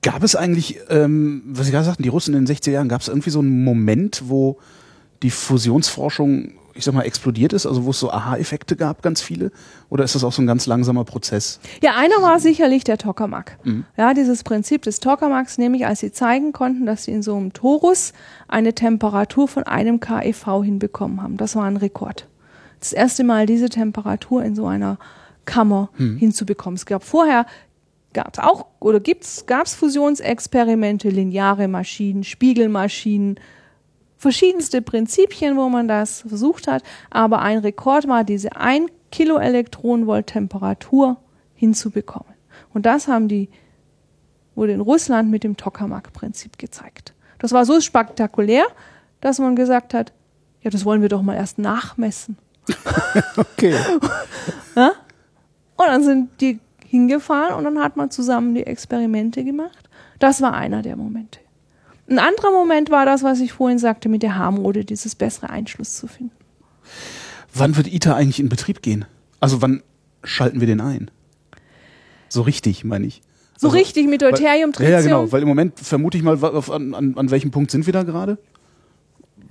[0.01, 3.01] Gab es eigentlich, ähm, was Sie gerade sagten, die Russen in den 60er Jahren, gab
[3.01, 4.57] es irgendwie so einen Moment, wo
[5.21, 9.51] die Fusionsforschung, ich sag mal, explodiert ist, also wo es so Aha-Effekte gab, ganz viele?
[9.89, 11.59] Oder ist das auch so ein ganz langsamer Prozess?
[11.81, 13.57] Ja, einer war sicherlich der Tokamak.
[13.65, 13.83] Mhm.
[13.97, 17.51] Ja, dieses Prinzip des Tokamaks, nämlich als sie zeigen konnten, dass sie in so einem
[17.51, 18.13] Torus
[18.47, 21.35] eine Temperatur von einem KEV hinbekommen haben.
[21.35, 22.25] Das war ein Rekord.
[22.79, 24.97] Das erste Mal diese Temperatur in so einer
[25.43, 26.17] Kammer hm.
[26.17, 26.75] hinzubekommen.
[26.77, 27.45] Es gab vorher
[28.13, 33.39] gab es auch oder gibt's gab's Fusionsexperimente, lineare Maschinen, Spiegelmaschinen,
[34.17, 41.17] verschiedenste Prinzipien, wo man das versucht hat, aber ein Rekord war diese 1 Kiloelektronenvolt Temperatur
[41.55, 42.33] hinzubekommen.
[42.73, 43.49] Und das haben die
[44.55, 47.13] wurde in Russland mit dem Tokamak-Prinzip gezeigt.
[47.39, 48.65] Das war so spektakulär,
[49.21, 50.11] dass man gesagt hat,
[50.61, 52.37] ja, das wollen wir doch mal erst nachmessen.
[53.37, 53.73] Okay.
[54.75, 54.91] Ja?
[55.75, 56.59] Und dann sind die
[56.89, 59.89] hingefahren und dann hat man zusammen die Experimente gemacht.
[60.17, 61.39] Das war einer der Momente.
[62.09, 65.95] Ein anderer Moment war das, was ich vorhin sagte mit der Harmode, dieses bessere Einschluss
[65.95, 66.33] zu finden.
[67.53, 69.05] Wann wird ITER eigentlich in Betrieb gehen?
[69.39, 69.83] Also wann
[70.23, 71.11] schalten wir den ein?
[72.27, 73.21] So richtig, meine ich.
[73.57, 74.91] So Also, richtig mit Deuterium, Ja, Tritium.
[74.91, 75.31] ja, genau.
[75.31, 78.37] Weil im Moment vermute ich mal, an, an, an welchem Punkt sind wir da gerade?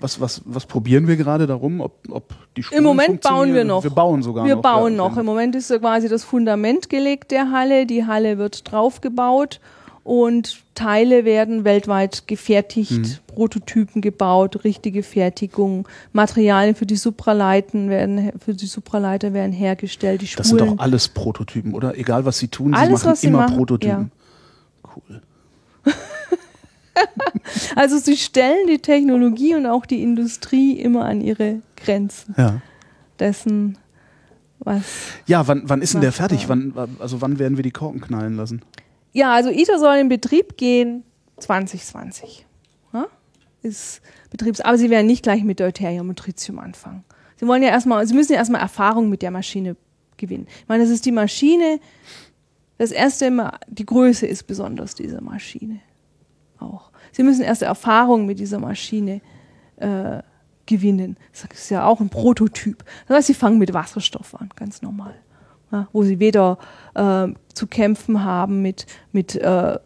[0.01, 1.81] Was, was, was probieren wir gerade darum?
[1.81, 3.83] Ob, ob die Spulen Im Moment bauen wir noch.
[3.83, 4.63] Wir bauen sogar Wir noch.
[4.63, 5.17] bauen ja, noch.
[5.17, 7.85] Im Moment ist quasi das Fundament gelegt der Halle.
[7.85, 9.61] Die Halle wird draufgebaut
[10.05, 13.17] und Teile werden weltweit gefertigt, Mhm.
[13.27, 20.27] Prototypen gebaut, richtige Fertigung, Materialien für die Supraleiten werden für die Supraleiter werden hergestellt, die
[20.29, 20.39] Spulen.
[20.39, 21.99] Das sind doch alles Prototypen, oder?
[21.99, 24.11] Egal was sie tun, sie Alles, machen was sie immer machen, Prototypen.
[24.97, 25.21] Cool.
[27.77, 32.61] also sie stellen die Technologie und auch die Industrie immer an ihre Grenzen Ja.
[33.19, 33.79] dessen,
[34.59, 34.83] was
[35.27, 36.49] Ja, wann, wann ist denn der fertig?
[36.49, 38.63] Wann, also wann werden wir die Korken knallen lassen?
[39.13, 41.03] Ja, also ITER soll in Betrieb gehen
[41.39, 42.47] 2020.
[42.93, 43.07] Ja?
[43.63, 47.05] Ist Betriebs aber sie werden nicht gleich mit Deuterium und Tritium anfangen.
[47.37, 49.77] Sie wollen ja erstmal, sie müssen ja erstmal Erfahrung mit der Maschine
[50.17, 50.47] gewinnen.
[50.63, 51.79] Ich meine, das ist die Maschine,
[52.79, 55.81] das erste Mal, die Größe ist besonders dieser Maschine
[56.59, 56.88] auch.
[57.19, 59.21] Sie müssen erste Erfahrung mit dieser Maschine
[59.75, 60.23] äh,
[60.67, 61.17] gewinnen.
[61.33, 62.85] Das ist ja auch ein Prototyp.
[63.09, 65.17] Das heißt, sie fangen mit Wasserstoff an, ganz normal.
[65.73, 66.59] Ja, wo sie weder
[66.95, 69.81] äh, zu kämpfen haben mit, mit äh,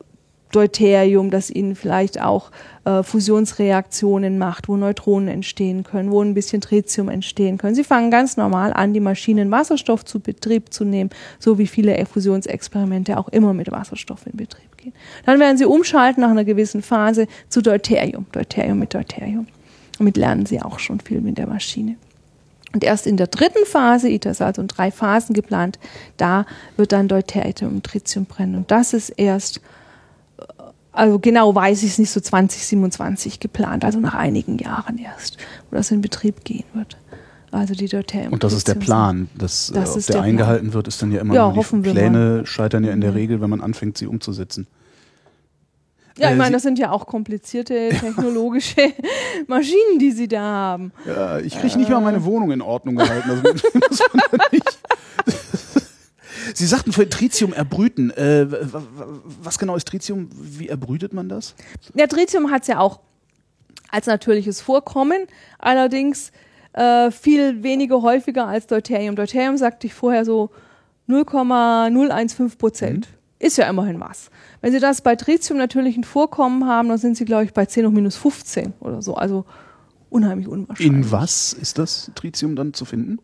[0.52, 2.50] Deuterium, das ihnen vielleicht auch
[2.84, 7.74] äh, Fusionsreaktionen macht, wo Neutronen entstehen können, wo ein bisschen Tritium entstehen können.
[7.74, 12.04] Sie fangen ganz normal an, die Maschinen Wasserstoff zu Betrieb zu nehmen, so wie viele
[12.06, 14.92] Fusionsexperimente auch immer mit Wasserstoff in Betrieb gehen.
[15.26, 19.46] Dann werden sie umschalten nach einer gewissen Phase zu Deuterium, Deuterium mit Deuterium.
[19.98, 21.96] Damit lernen sie auch schon viel mit der Maschine.
[22.72, 25.78] Und erst in der dritten Phase, ITER ist also in drei Phasen geplant,
[26.16, 26.46] da
[26.76, 28.56] wird dann Deuterium und Tritium brennen.
[28.56, 29.60] Und das ist erst,
[30.92, 35.38] also genau weiß ich es nicht, so 2027 geplant, also nach einigen Jahren erst,
[35.70, 36.96] wo das in Betrieb gehen wird.
[37.50, 38.32] Also die Deuterium.
[38.32, 39.28] Und das ist der Plan.
[39.36, 40.30] Dass Das äh, ob ist der, der Plan.
[40.30, 43.16] eingehalten wird, ist dann ja immer Ja, die Pläne scheitern ja in der Ja.
[43.16, 44.66] Regel, wenn man anfängt, sie umzusetzen.
[46.18, 48.92] Ja, ich Äh, meine, das sind ja auch komplizierte technologische
[49.48, 50.92] Maschinen, die sie da haben.
[51.06, 53.30] Ja, ich kriege nicht mal meine Wohnung in Ordnung gehalten.
[53.30, 53.42] Also,
[53.90, 54.00] das
[54.52, 54.78] nicht.
[56.54, 58.10] Sie sagten für Tritium erbrüten.
[58.10, 58.46] Äh,
[59.42, 60.28] was genau ist Tritium?
[60.32, 61.54] Wie erbrütet man das?
[61.94, 63.00] Ja, Tritium hat es ja auch
[63.90, 65.26] als natürliches Vorkommen,
[65.58, 66.32] allerdings
[66.72, 69.16] äh, viel weniger häufiger als Deuterium.
[69.16, 70.50] Deuterium sagte ich vorher so
[71.06, 73.08] 0,015 Prozent.
[73.38, 74.30] Ist ja immerhin was.
[74.60, 77.86] Wenn Sie das bei Tritium natürlichen Vorkommen haben, dann sind Sie, glaube ich, bei 10
[77.86, 79.14] hoch minus 15 oder so.
[79.14, 79.44] Also
[80.10, 81.04] unheimlich unwahrscheinlich.
[81.04, 83.18] In was ist das Tritium dann zu finden?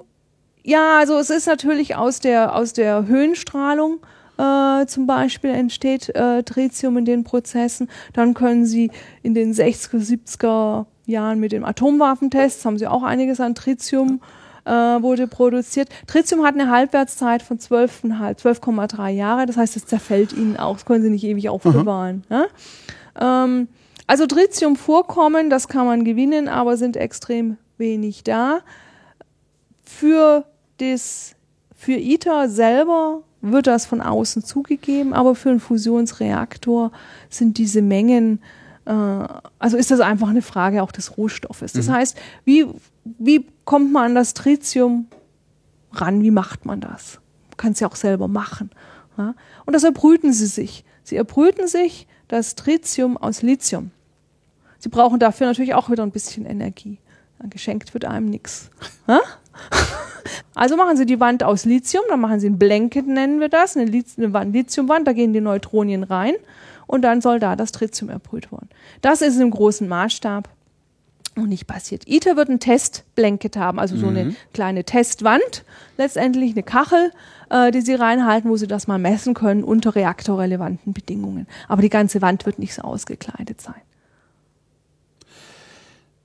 [0.68, 4.00] Ja, also es ist natürlich aus der, aus der Höhenstrahlung
[4.36, 7.88] äh, zum Beispiel entsteht äh, Tritium in den Prozessen.
[8.12, 8.90] Dann können Sie
[9.22, 14.20] in den 60er, 70er Jahren mit den Atomwaffentests, haben Sie auch einiges an Tritium
[14.66, 15.88] äh, wurde produziert.
[16.06, 19.46] Tritium hat eine Halbwertszeit von 12,5 12,3 Jahre.
[19.46, 20.74] Das heißt, es zerfällt Ihnen auch.
[20.74, 22.24] Das können Sie nicht ewig aufbewahren.
[22.28, 22.44] Ja?
[23.18, 23.68] Ähm,
[24.06, 28.60] also Tritium-Vorkommen, das kann man gewinnen, aber sind extrem wenig da.
[29.82, 30.44] Für,
[30.78, 31.34] das,
[31.74, 36.90] für ITER selber wird das von außen zugegeben, aber für einen Fusionsreaktor
[37.28, 38.40] sind diese Mengen,
[38.84, 41.72] äh, also ist das einfach eine Frage auch des Rohstoffes.
[41.72, 42.66] Das heißt, wie,
[43.04, 45.06] wie kommt man an das Tritium
[45.92, 46.22] ran?
[46.22, 47.20] Wie macht man das?
[47.50, 48.70] Man kann es ja auch selber machen.
[49.16, 49.34] Ja?
[49.66, 50.84] Und das erbrüten sie sich.
[51.04, 53.92] Sie erbrüten sich das Tritium aus Lithium.
[54.78, 56.98] Sie brauchen dafür natürlich auch wieder ein bisschen Energie.
[57.50, 58.70] Geschenkt wird einem nichts.
[60.54, 63.76] Also machen Sie die Wand aus Lithium, dann machen Sie ein Blanket, nennen wir das,
[63.76, 66.34] eine, Lithium, eine Wand, Lithiumwand, da gehen die Neutronien rein
[66.88, 68.68] und dann soll da das Tritium erbrüht worden.
[69.00, 70.48] Das ist im großen Maßstab
[71.36, 72.08] noch nicht passiert.
[72.08, 75.64] ITER wird ein Testblanket haben, also so eine kleine Testwand,
[75.96, 77.12] letztendlich eine Kachel,
[77.50, 81.46] äh, die Sie reinhalten, wo Sie das mal messen können unter reaktorrelevanten Bedingungen.
[81.68, 83.80] Aber die ganze Wand wird nicht so ausgekleidet sein.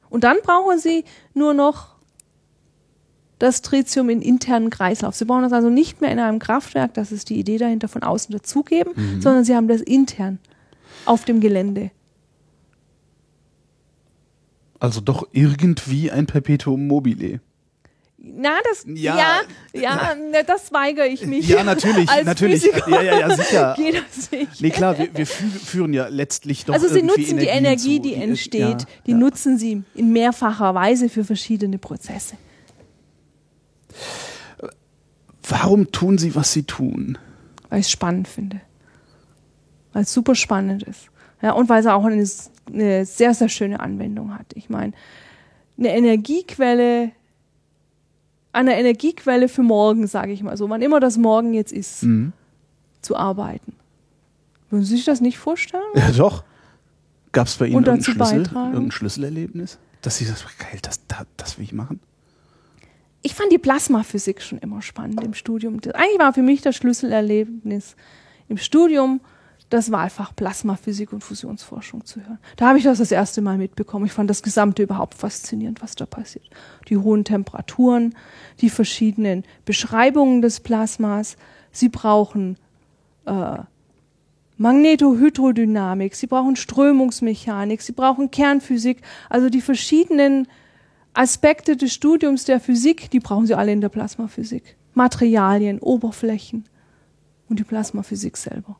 [0.09, 1.92] Und dann brauchen Sie nur noch
[3.39, 5.15] das Tritium in internen Kreislauf.
[5.15, 8.03] Sie brauchen das also nicht mehr in einem Kraftwerk, das ist die Idee dahinter, von
[8.03, 10.39] außen dazugeben, sondern Sie haben das intern
[11.05, 11.91] auf dem Gelände.
[14.79, 17.39] Also doch irgendwie ein Perpetuum mobile.
[18.25, 19.17] Na, das, Ja.
[19.17, 19.41] ja,
[19.73, 21.47] ja, ne, das weigere ich mich.
[21.47, 22.61] Ja, natürlich, Als natürlich.
[22.63, 23.73] Physiker Ja, ja, ja, sicher.
[23.77, 24.61] Geht das nicht.
[24.61, 27.95] Nee, klar, wir, wir fü führen ja letztlich doch Also sie nutzen die Energien Energie,
[27.97, 29.17] zu, die entsteht, ja, die ja.
[29.17, 32.37] nutzen sie in mehrfacher Weise für verschiedene Prozesse.
[35.47, 37.17] Warum tun sie, was sie tun?
[37.69, 38.61] Weil ich es spannend finde.
[39.91, 41.07] Weil es super spannend ist.
[41.41, 42.25] Ja, und weil es auch eine,
[42.71, 44.47] eine sehr, sehr schöne Anwendung hat.
[44.55, 44.93] Ich meine,
[45.77, 47.11] eine Energiequelle,
[48.53, 52.31] eine Energiequelle für morgen, sage ich mal so, wann immer das morgen jetzt ist, Mhm.
[53.01, 53.75] zu arbeiten.
[54.69, 55.83] Würden Sie sich das nicht vorstellen?
[55.95, 56.43] Ja, doch.
[57.33, 59.77] Gab es bei Ihnen dazu Schlüssel, irgendein Schlüsselerlebnis?
[60.01, 61.99] Dass Sie das, geil, das, das, das will ich machen?
[63.23, 65.79] Ich fand die Plasmaphysik schon immer spannend im Studium.
[65.93, 67.95] Eigentlich war für mich das Schlüsselerlebnis
[68.49, 69.21] im Studium
[69.69, 72.37] das Wahlfach Plasmaphysik und Fusionsforschung zu hören.
[72.57, 74.05] Da habe ich das das erste Mal mitbekommen.
[74.05, 76.45] Ich fand das Gesamte überhaupt faszinierend, was da passiert.
[76.89, 78.13] Die hohen Temperaturen,
[78.61, 81.37] die verschiedenen Beschreibungen des Plasmas.
[81.71, 82.57] Sie brauchen
[83.25, 83.59] äh,
[84.57, 90.47] Magnetohydrodynamik, sie brauchen Strömungsmechanik, sie brauchen Kernphysik, also die verschiedenen
[91.13, 94.75] Aspekte des Studiums der Physik, die brauchen Sie alle in der Plasmaphysik.
[94.93, 96.65] Materialien, Oberflächen
[97.49, 98.77] und die Plasmaphysik selber.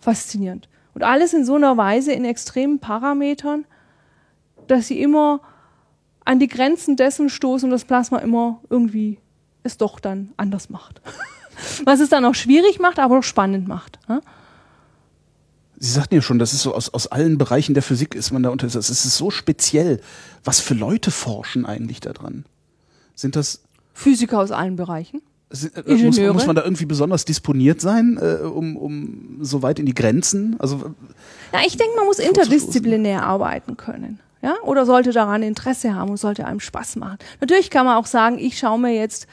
[0.00, 0.68] Faszinierend.
[0.94, 3.64] Und alles in so einer Weise in extremen Parametern,
[4.66, 5.40] dass Sie immer
[6.24, 9.18] an die Grenzen dessen stoßen und das Plasma immer irgendwie
[9.62, 11.00] es doch dann anders macht.
[11.84, 13.98] Was es dann auch schwierig macht, aber auch spannend macht.
[15.80, 18.42] Sie sagten ja schon, das ist so aus, aus allen Bereichen der Physik ist man
[18.42, 18.66] da unter.
[18.66, 20.00] Das ist so speziell.
[20.42, 22.44] Was für Leute forschen eigentlich daran?
[23.14, 23.62] Sind das
[23.94, 25.22] Physiker aus allen Bereichen.
[25.50, 26.34] sind, äh, muss, Ingenieure?
[26.34, 30.56] muss man da irgendwie besonders disponiert sein, äh, um, um so weit in die Grenzen?
[30.58, 30.94] Also
[31.52, 34.18] Ja, ich denke, man muss interdisziplinär arbeiten können.
[34.42, 34.56] Ja?
[34.62, 37.18] Oder sollte daran Interesse haben und sollte einem Spaß machen.
[37.40, 39.28] Natürlich kann man auch sagen, ich schaue mir jetzt,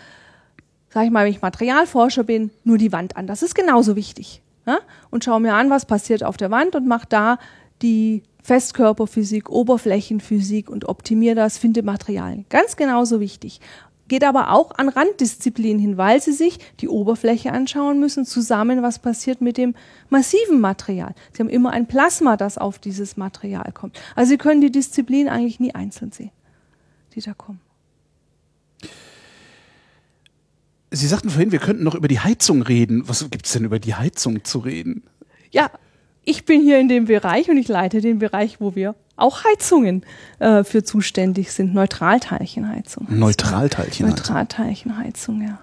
[0.89, 3.25] sag ich mal, wenn ich Materialforscher bin, nur die Wand an.
[3.25, 4.41] Das ist genauso wichtig.
[4.65, 4.79] Ja?
[5.11, 7.37] Und schaue mir an, was passiert auf der Wand und mache da
[7.81, 12.45] die Festkörperphysik, Oberflächenphysik und optimiere das, finde Materialien.
[12.49, 13.59] Ganz genauso wichtig.
[14.07, 18.99] Geht aber auch an Randdisziplinen hin, weil sie sich die Oberfläche anschauen müssen, zusammen, was
[18.99, 19.73] passiert mit dem
[20.09, 21.15] massiven Material.
[21.33, 23.99] Sie haben immer ein Plasma, das auf dieses Material kommt.
[24.15, 26.29] Also Sie können die Disziplinen eigentlich nie einzeln sehen,
[27.15, 27.64] die da kommen.
[30.95, 33.07] Sie sagten vorhin, wir könnten noch über die Heizung reden.
[33.07, 35.03] Was gibt's denn über die Heizung zu reden?
[35.51, 35.69] Ja,
[36.23, 40.03] ich bin hier in dem Bereich und ich leite den Bereich, wo wir auch Heizungen
[40.39, 41.73] äh, für zuständig sind.
[41.73, 43.07] Neutralteilchenheizung.
[43.09, 44.07] Neutralteilchen.
[44.07, 45.59] Neutralteilchenheizung, ja.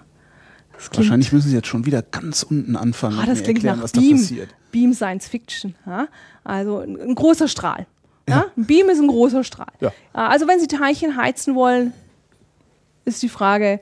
[0.93, 3.91] Wahrscheinlich müssen Sie jetzt schon wieder ganz unten anfangen ah, das klingt erklären, nach was
[3.93, 4.17] da Beam.
[4.17, 4.49] passiert.
[4.71, 5.75] Beam Science Fiction.
[5.85, 6.07] Ja?
[6.43, 7.87] Also ein, ein großer Strahl.
[8.27, 8.45] Ja.
[8.57, 9.71] Ein Beam ist ein großer Strahl.
[9.79, 9.91] Ja.
[10.13, 11.93] Also wenn Sie Teilchen heizen wollen,
[13.05, 13.79] ist die Frage,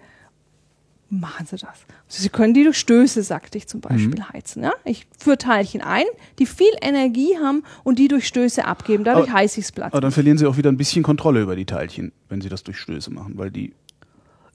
[1.12, 1.64] machen Sie das.
[2.07, 4.30] Also Sie können die durch Stöße, sagte ich zum Beispiel, Mhm.
[4.34, 4.64] heizen.
[4.64, 4.72] Ja?
[4.86, 6.05] Ich führe Teilchen ein,
[6.39, 9.03] die viel Energie haben und die durch Stöße abgeben.
[9.03, 9.91] Dadurch Aber- heiße ich es Platz.
[9.93, 12.64] Aber dann verlieren Sie auch wieder ein bisschen Kontrolle über die Teilchen, wenn Sie das
[12.64, 13.74] durch Stöße machen, weil die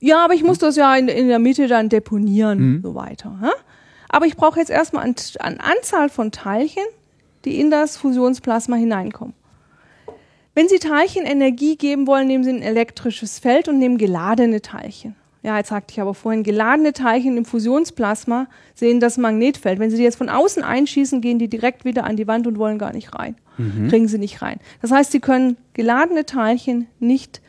[0.01, 2.83] Ja, aber ich muss das ja in, in der Mitte dann deponieren, Mhm.
[2.83, 3.39] so weiter.
[3.43, 3.53] Ja?
[4.09, 6.83] Aber ich brauche jetzt erstmal an, an Anzahl von Teilchen,
[7.45, 9.35] die in das Fusionsplasma hineinkommen.
[10.55, 15.15] Wenn Sie Teilchen Energie geben wollen, nehmen Sie ein elektrisches Feld und nehmen geladene Teilchen.
[15.47, 19.79] Ja, jetzt sagte ich aber vorhin, geladene Teilchen im Fusionsplasma sehen das Magnetfeld.
[19.79, 22.59] Wenn Sie die jetzt von außen einschießen, gehen die direkt wieder an die Wand und
[22.59, 23.37] wollen gar nicht rein.
[23.89, 24.59] Kriegen sie nicht rein.
[24.83, 27.41] Das heißt, Sie können geladene Teilchen nicht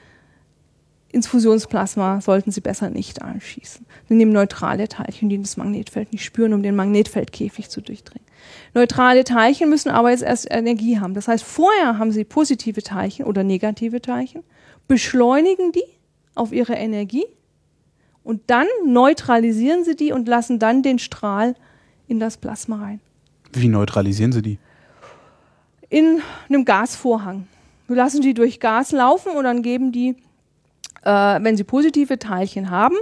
[1.10, 3.84] ins Fusionsplasma sollten sie besser nicht einschießen.
[4.08, 8.28] Sie nehmen neutrale Teilchen, die das Magnetfeld nicht spüren, um den Magnetfeldkäfig zu durchdringen.
[8.76, 11.16] Neutrale Teilchen müssen aber jetzt erst Energie haben.
[11.16, 14.44] Das heißt, vorher haben sie positive Teilchen oder negative Teilchen,
[14.88, 15.84] beschleunigen die
[16.36, 17.26] auf ihre Energie
[18.28, 21.56] und dann neutralisieren sie die und lassen dann den Strahl
[22.08, 23.00] in das Plasma rein.
[23.54, 24.60] Wie neutralisieren Sie die?
[25.90, 27.48] in einem Gasvorhang.
[27.88, 30.16] Wir lassen die durch Gas laufen und dann geben die,
[31.04, 32.96] äh, wenn sie positive Teilchen haben,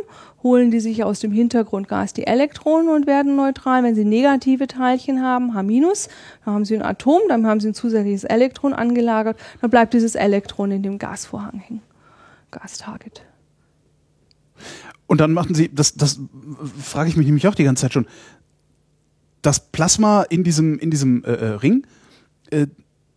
[0.44, 3.84] holen die sich aus dem Hintergrundgas die Elektronen und werden neutral.
[3.84, 7.74] Wenn sie negative Teilchen haben, H-, dann haben sie ein Atom, dann haben sie ein
[7.74, 11.82] zusätzliches Elektron angelagert, dann bleibt dieses Elektron in dem Gasvorhang hängen.
[12.52, 13.24] Gastarget.
[15.08, 16.20] Und dann machen Sie, das, das
[16.82, 18.08] frage ich mich nämlich auch die ganze Zeit schon.
[19.42, 21.86] Das Plasma in diesem, in diesem äh, äh, Ring,
[22.50, 22.68] äh,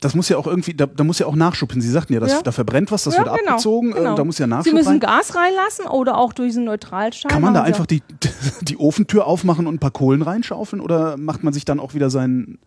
[0.00, 1.80] das muss ja auch irgendwie, da, da muss ja auch Nachschub hin.
[1.80, 2.42] Sie sagten ja, das, Ja.
[2.42, 4.12] da verbrennt was, das Ja, wird genau, abgezogen, genau.
[4.12, 5.00] äh, da muss ja Nachschub Sie müssen rein.
[5.00, 7.30] Gas reinlassen oder auch durch diesen Neutralstein.
[7.30, 8.02] Kann man da einfach die,
[8.62, 12.10] die Ofentür aufmachen und ein paar Kohlen reinschaufeln oder macht man sich dann auch wieder
[12.10, 12.58] seinen.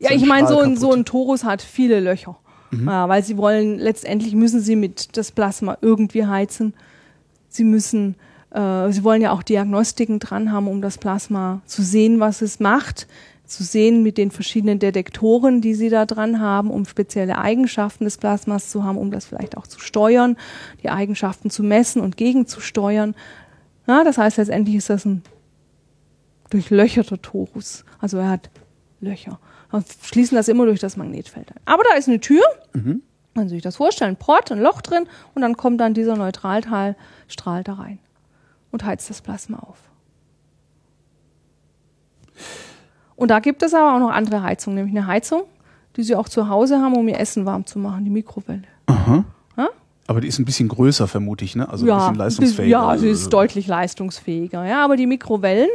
[0.00, 2.38] Ja, ich meine, so ein, so ein Torus hat viele Löcher.
[2.72, 6.72] Ja, weil sie wollen, letztendlich müssen sie mit das Plasma irgendwie heizen.
[7.48, 8.14] Sie müssen
[8.50, 12.60] Äh, sie wollen ja auch Diagnostiken dran haben, um das Plasma zu sehen, was es
[12.60, 13.06] macht,
[13.44, 18.16] zu sehen mit den verschiedenen Detektoren, die sie da dran haben, um spezielle Eigenschaften des
[18.16, 20.36] Plasmas zu haben, um das vielleicht auch zu steuern,
[20.82, 23.14] die Eigenschaften zu messen und gegenzusteuern.
[23.86, 25.22] Ja, das heißt, letztendlich ist das ein
[26.50, 27.84] durchlöcherter Torus.
[27.98, 28.50] Also er hat
[29.00, 29.40] Löcher.
[29.70, 31.60] Wir schließen das immer durch das Magnetfeld ein.
[31.64, 32.42] Aber da ist eine Tür.
[32.72, 33.02] Mhm.
[33.34, 36.16] Man kann sich das vorstellen, ein Port, ein Loch drin und dann kommt dann dieser
[36.16, 38.00] Neutralteilstrahl da rein
[38.70, 39.78] und heizt das Plasma auf.
[43.16, 45.42] Und da gibt es aber auch noch andere Heizungen, nämlich eine Heizung,
[45.96, 48.62] die Sie auch zu Hause haben, um Ihr Essen warm zu machen, die Mikrowelle.
[48.86, 49.24] Aha.
[49.56, 49.68] Ja?
[50.06, 51.68] Aber die ist ein bisschen größer, vermute ich, ne?
[51.68, 52.70] Also ja, ein bisschen leistungsfähiger.
[52.70, 54.64] Ja, sie ist deutlich leistungsfähiger.
[54.64, 55.68] Ja, aber die Mikrowellen,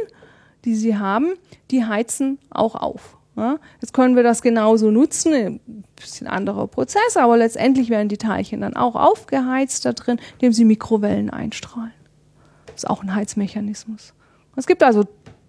[0.64, 1.34] die Sie haben,
[1.70, 3.16] die heizen auch auf.
[3.36, 3.58] Ja?
[3.80, 8.62] Jetzt können wir das genauso nutzen, ein bisschen anderer Prozess, aber letztendlich werden die Teilchen
[8.62, 11.92] dann auch aufgeheizt da drin, indem sie Mikrowellen einstrahlen.
[12.76, 14.14] Ist auch ein Heizmechanismus.
[14.56, 15.04] Es gibt also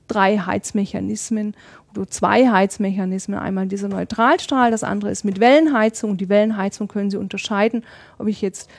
[0.07, 1.55] drei Heizmechanismen
[1.93, 3.37] oder zwei Heizmechanismen.
[3.37, 6.11] Einmal dieser Neutralstrahl, das andere ist mit Wellenheizung.
[6.11, 7.83] Und die Wellenheizung können Sie unterscheiden,
[8.17, 8.69] ob ich jetzt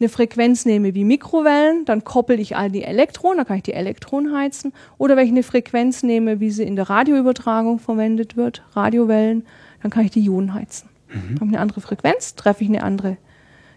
[0.00, 3.74] eine Frequenz nehme wie Mikrowellen, dann koppel ich all die Elektronen, dann kann ich die
[3.74, 4.72] Elektronen heizen.
[4.96, 9.44] Oder wenn ich eine Frequenz nehme, wie sie in der Radioübertragung verwendet wird, Radiowellen,
[9.82, 10.88] dann kann ich die Ionen heizen.
[11.08, 11.34] Mhm.
[11.34, 13.18] Habe ich eine andere Frequenz, treffe ich eine andere,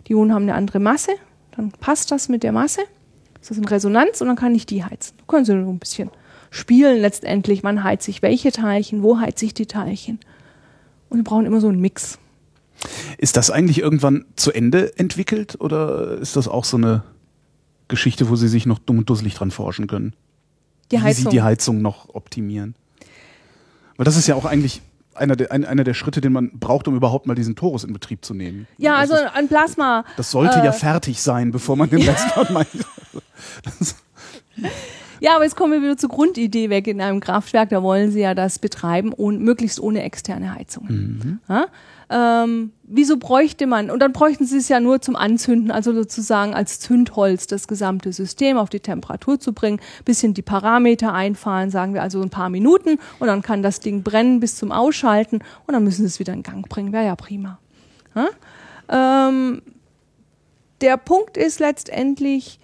[0.08, 1.12] die Ionen haben eine andere Masse,
[1.56, 2.82] dann passt das mit der Masse.
[3.44, 5.16] Das ist in Resonanz und dann kann ich die heizen.
[5.18, 6.10] Da können Sie nur ein bisschen
[6.50, 10.20] spielen letztendlich, wann heizt sich welche Teilchen, wo heizt sich die Teilchen.
[11.10, 12.20] Und wir brauchen immer so einen Mix.
[13.18, 17.04] Ist das eigentlich irgendwann zu Ende entwickelt oder ist das auch so eine
[17.90, 20.14] Geschichte, wo Sie sich noch dumm und dusselig dran forschen können?
[20.92, 21.26] Die Heizung.
[21.26, 22.76] Wie Sie die Heizung noch optimieren?
[23.98, 24.82] Weil das ist ja auch eigentlich
[25.16, 27.94] einer der, ein, einer der Schritte, den man braucht, um überhaupt mal diesen Torus in
[27.94, 28.68] Betrieb zu nehmen.
[28.78, 30.06] Ja, also ist, ein Plasma.
[30.18, 32.02] Das sollte äh, ja fertig sein, bevor man den.
[32.02, 32.68] Rest macht.
[35.20, 37.70] Ja, aber jetzt kommen wir wieder zur Grundidee weg in einem Kraftwerk.
[37.70, 40.86] Da wollen sie ja das betreiben und möglichst ohne externe Heizung.
[40.90, 41.40] Mhm.
[41.48, 41.68] Ja?
[42.14, 46.54] Ähm, wieso bräuchte man, und dann bräuchten sie es ja nur zum Anzünden, also sozusagen
[46.54, 51.96] als Zündholz das gesamte System auf die Temperatur zu bringen, bisschen die Parameter einfahren, sagen
[51.96, 55.74] wir also ein paar Minuten und dann kann das Ding brennen bis zum Ausschalten und
[55.74, 57.58] dann müssen sie es wieder in Gang bringen, wäre ja prima.
[58.14, 58.30] Ja?
[59.28, 59.64] Ähm,
[60.82, 62.60] der Punkt ist letztendlich,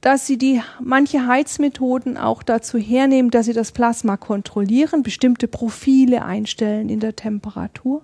[0.00, 6.24] dass sie die manche Heizmethoden auch dazu hernehmen, dass sie das Plasma kontrollieren, bestimmte Profile
[6.24, 8.02] einstellen in der Temperatur.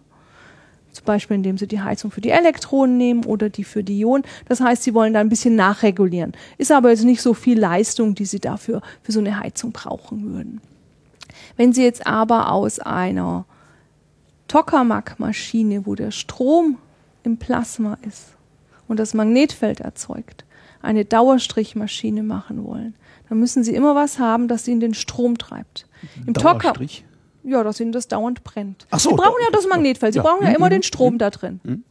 [0.91, 4.25] Zum Beispiel, indem sie die Heizung für die Elektronen nehmen oder die für die Ionen.
[4.47, 6.33] Das heißt, sie wollen da ein bisschen nachregulieren.
[6.57, 10.33] Ist aber jetzt nicht so viel Leistung, die sie dafür für so eine Heizung brauchen
[10.33, 10.61] würden.
[11.57, 13.45] Wenn sie jetzt aber aus einer
[14.47, 16.79] Tokamak-Maschine, wo der Strom
[17.25, 18.37] im Plasma ist
[18.87, 20.45] und das Magnetfeld erzeugt,
[20.85, 22.95] eine Dauerstrichmaschine machen wollen,
[23.29, 25.87] dann müssen Sie immer was haben, das Ihnen den Strom treibt.
[26.27, 27.05] Im Dauerstrich?
[27.43, 28.87] Tocker, ja, dass Ihnen das dauernd brennt.
[28.91, 30.23] Ach so, Sie brauchen ja das Magnetfeld, Sie ja.
[30.23, 31.19] brauchen ja mhm, immer den mhm, Strom mhm.
[31.19, 31.61] da drin.
[31.65, 31.85] Mhm.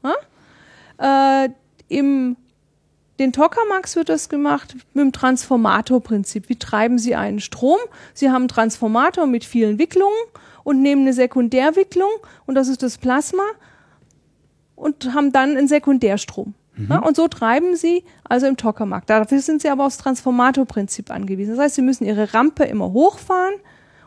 [1.00, 1.50] Äh,
[1.90, 2.38] Im
[3.20, 6.50] den Tokamaks wird das gemacht mit dem Transformatorprinzip.
[6.50, 7.78] Wie treiben Sie einen Strom?
[8.14, 10.18] Sie haben einen Transformator mit vielen Wicklungen
[10.64, 12.10] und nehmen eine Sekundärwicklung
[12.48, 13.44] und das ist das Plasma
[14.76, 16.56] und haben dann einen Sekundärstrom.
[16.76, 16.88] Mhm.
[16.90, 19.06] Ja, und so treiben sie also im Tokamak.
[19.06, 21.56] Dafür sind sie aber aufs Transformatorprinzip angewiesen.
[21.56, 23.56] Das heißt, sie müssen ihre Rampe immer hochfahren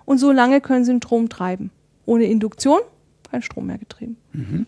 [0.04, 1.70] und so lange können sie den Strom treiben.
[2.04, 2.80] Ohne Induktion
[3.30, 4.16] kein Strom mehr getrieben.
[4.32, 4.66] Mhm.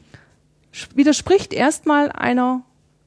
[0.95, 2.63] Widerspricht erstmal einer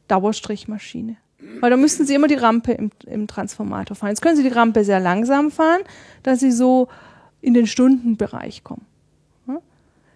[0.08, 1.18] Dauerstrichmaschine.
[1.60, 4.10] Weil da müssten sie immer die Rampe im, im Transformator fahren.
[4.10, 5.82] Jetzt können sie die Rampe sehr langsam fahren,
[6.24, 6.88] dass sie so
[7.42, 8.86] in den Stundenbereich kommen.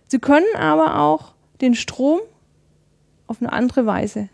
[0.08, 2.20] Sie können aber auch den Strom
[3.28, 4.30] auf eine andere Weise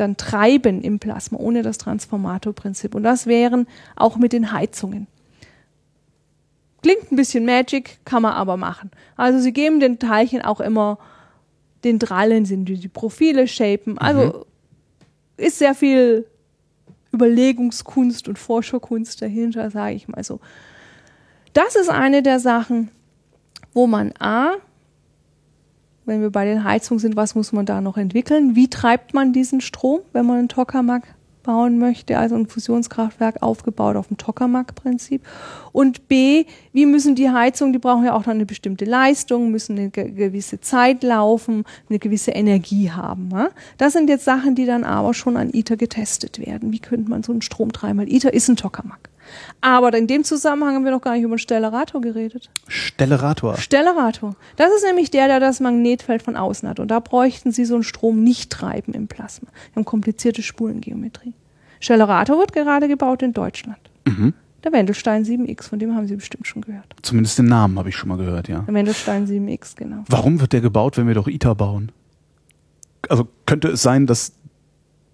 [0.00, 2.94] dann treiben im Plasma ohne das Transformatorprinzip.
[2.94, 5.06] Und das wären auch mit den Heizungen.
[6.82, 8.90] Klingt ein bisschen Magic, kann man aber machen.
[9.16, 10.98] Also sie geben den Teilchen auch immer
[11.84, 13.98] den Drallen, sind die, die Profile shapen.
[13.98, 14.44] Also mhm.
[15.36, 16.26] ist sehr viel
[17.12, 20.40] Überlegungskunst und Forscherkunst dahinter, sage ich mal so.
[21.52, 22.90] Das ist eine der Sachen,
[23.72, 24.56] wo man A
[26.08, 28.56] wenn wir bei den Heizungen sind, was muss man da noch entwickeln?
[28.56, 31.02] Wie treibt man diesen Strom, wenn man einen Tokamak
[31.42, 35.22] bauen möchte, also ein Fusionskraftwerk aufgebaut auf dem Tokamak-Prinzip?
[35.72, 39.78] Und B, wie müssen die Heizungen, die brauchen ja auch noch eine bestimmte Leistung, müssen
[39.78, 43.28] eine gewisse Zeit laufen, eine gewisse Energie haben.
[43.32, 43.50] Ja?
[43.76, 46.72] Das sind jetzt Sachen, die dann aber schon an ITER getestet werden.
[46.72, 47.98] Wie könnte man so einen Strom treiben?
[47.98, 49.10] Weil ITER ist ein Tokamak.
[49.60, 52.50] Aber in dem Zusammenhang haben wir noch gar nicht über einen Stellarator geredet.
[52.68, 53.56] Stellarator.
[53.56, 54.36] Stellarator.
[54.56, 56.80] Das ist nämlich der, der das Magnetfeld von außen hat.
[56.80, 59.48] Und da bräuchten Sie so einen Strom nicht treiben im Plasma.
[59.72, 61.34] Wir haben komplizierte Spulengeometrie.
[61.80, 63.78] Stellarator wird gerade gebaut in Deutschland.
[64.06, 64.34] Mhm.
[64.64, 66.96] Der Wendelstein 7X, von dem haben Sie bestimmt schon gehört.
[67.02, 68.60] Zumindest den Namen habe ich schon mal gehört, ja.
[68.60, 70.04] Der Wendelstein 7X, genau.
[70.08, 71.92] Warum wird der gebaut, wenn wir doch ITER bauen?
[73.08, 74.32] Also könnte es sein, dass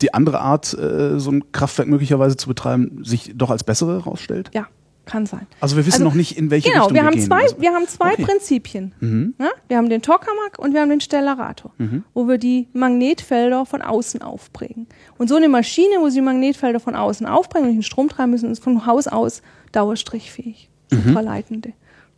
[0.05, 4.51] die andere Art, äh, so ein Kraftwerk möglicherweise zu betreiben, sich doch als bessere herausstellt?
[4.55, 4.67] Ja,
[5.07, 5.47] kann sein.
[5.61, 7.27] Also wir wissen Also, noch nicht, in welche Genau, Richtung wir wir haben gehen.
[7.27, 8.23] zwei, Also, wir haben zwei Okay.
[8.25, 8.95] Prinzipien.
[9.01, 9.35] mhm.
[9.39, 9.51] Ja?
[9.69, 12.05] Wir haben den Tokamak und wir haben den Stellarator, Mhm.
[12.15, 14.87] wo wir die Magnetfelder von außen aufprägen.
[15.19, 18.51] Und so eine Maschine, wo sie Magnetfelder von außen aufprägen und den Strom treiben müssen,
[18.51, 19.43] ist von Haus aus
[19.73, 21.03] dauerstrichfähig, Mhm.
[21.09, 21.73] supraleitende.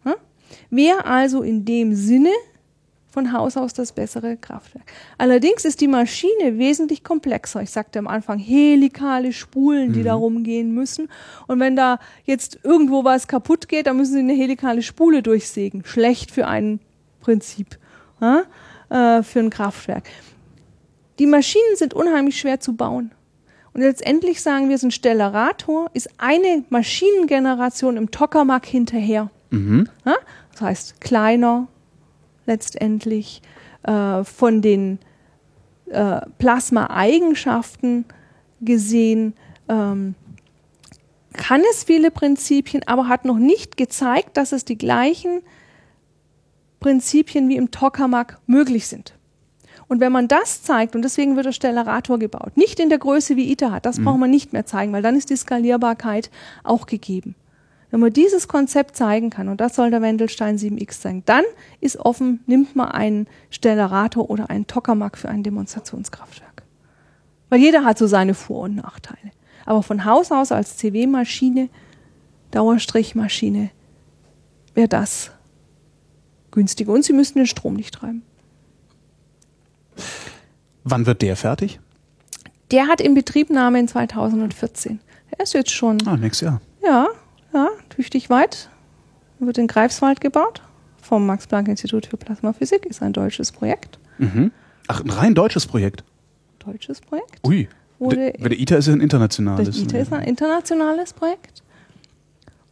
[0.05, 0.15] Ja?
[0.71, 2.31] Wäre also in dem Sinne
[3.17, 4.93] von Haus aus das bessere Kraftwerk.
[5.17, 7.63] Allerdings ist die Maschine wesentlich komplexer.
[7.63, 11.09] Ich sagte am Anfang helikale Spulen, die da rumgehen müssen.
[11.47, 15.83] Und wenn da jetzt irgendwo was kaputt geht, dann müssen sie eine helikale Spule durchsägen.
[15.87, 16.79] Schlecht für ein
[17.23, 17.79] Prinzip,
[18.21, 18.43] ja?
[18.91, 20.05] äh, für ein Kraftwerk.
[21.19, 23.13] Die Maschinen sind unheimlich schwer zu bauen.
[23.73, 29.31] Und letztendlich sagen wir, so ein Stellarator ist eine Maschinengeneration im Tokamak hinterher.
[29.49, 29.89] Mhm.
[30.05, 30.17] Ja?
[30.53, 31.69] Das heißt, kleiner
[32.47, 33.43] letztendlich
[33.83, 34.99] äh, von den
[35.87, 38.05] äh, Plasma-Eigenschaften
[38.61, 39.35] gesehen,
[39.69, 40.15] ähm,
[41.33, 45.43] kann es viele Prinzipien, aber hat noch nicht gezeigt, dass es die gleichen
[46.81, 49.15] Prinzipien wie im Tokamak möglich sind.
[49.89, 53.37] Und wenn man das zeigt, und deswegen wird der Stellarator gebaut, nicht in der Größe
[53.37, 56.31] wie ITER hat, das braucht man nicht mehr zeigen, weil dann ist die Skalierbarkeit
[56.65, 57.37] auch gegeben.
[57.91, 61.45] Wenn man dieses Konzept zeigen kann, und das soll der Wendelstein 7X zeigen, dann
[61.81, 66.63] ist offen, nimmt man einen Stellarator oder einen Tokamak für ein Demonstrationskraftwerk.
[67.49, 69.31] Weil jeder hat so seine Vor- und Nachteile.
[69.65, 71.69] Aber von Haus aus als CW-Maschine,
[72.51, 73.71] Dauerstrichmaschine,
[74.75, 75.31] wäre das
[76.51, 76.93] günstiger.
[76.93, 78.23] Und sie müssten den Strom nicht treiben.
[80.85, 81.81] Wann wird der fertig?
[82.71, 85.01] Der hat Inbetriebnahme in 2014.
[85.31, 86.61] Der ist jetzt schon, Ah, nächstes Jahr.
[86.85, 87.07] ja,
[87.57, 88.71] ja, tüchtig weit.
[89.39, 90.63] Wird in Greifswald gebaut.
[91.01, 92.85] Vom Max-Planck-Institut für Plasmaphysik.
[92.87, 93.99] Ist ein deutsches Projekt.
[94.19, 94.53] Mhm.
[94.89, 96.05] Ach, ein rein deutsches Projekt.
[96.59, 97.41] Deutsches Projekt.
[97.47, 97.69] Ui.
[97.99, 99.67] Wurde- Der, der ITER ist ja ein internationales.
[99.69, 101.63] Das ITER ist ein internationales Projekt.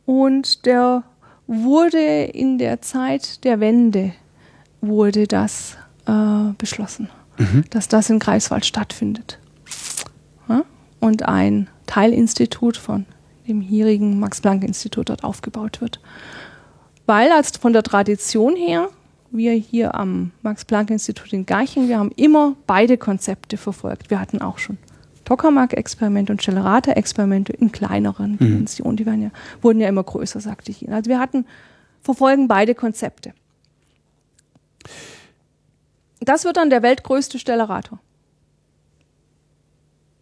[0.04, 1.02] Und der
[1.46, 4.12] wurde in der Zeit der Wende
[4.80, 5.76] wurde das
[6.06, 7.08] äh, beschlossen,
[7.70, 9.38] dass das in Greifswald stattfindet.
[10.48, 10.62] Ja?
[11.00, 13.06] Und ein Teilinstitut von
[13.46, 16.00] dem hierigen Max-Planck-Institut dort aufgebaut wird.
[17.06, 18.88] Weil als von der Tradition her,
[19.30, 24.10] wir hier am Max-Planck-Institut in Garching, wir haben immer beide Konzepte verfolgt.
[24.10, 24.78] Wir hatten auch schon
[25.24, 28.96] Tokamak-Experimente und Stellarator-Experimente in kleineren Dimensionen.
[28.96, 29.30] Die werden ja,
[29.62, 30.92] wurden ja immer größer, sagte ich Ihnen.
[30.92, 31.46] Also wir hatten,
[32.02, 33.32] verfolgen beide Konzepte.
[36.20, 37.98] Das wird dann der weltgrößte Stellarator.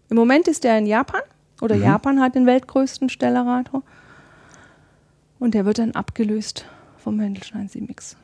[0.09, 1.23] Im Moment ist der in Japan
[1.63, 3.83] oder Japan hat den weltgrößten Stellarator
[5.39, 6.67] und der wird dann abgelöst
[6.99, 8.17] vom Wendelstein 7X.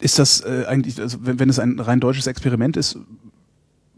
[0.00, 2.98] Ist das äh, eigentlich, also wenn, wenn es ein rein deutsches Experiment ist,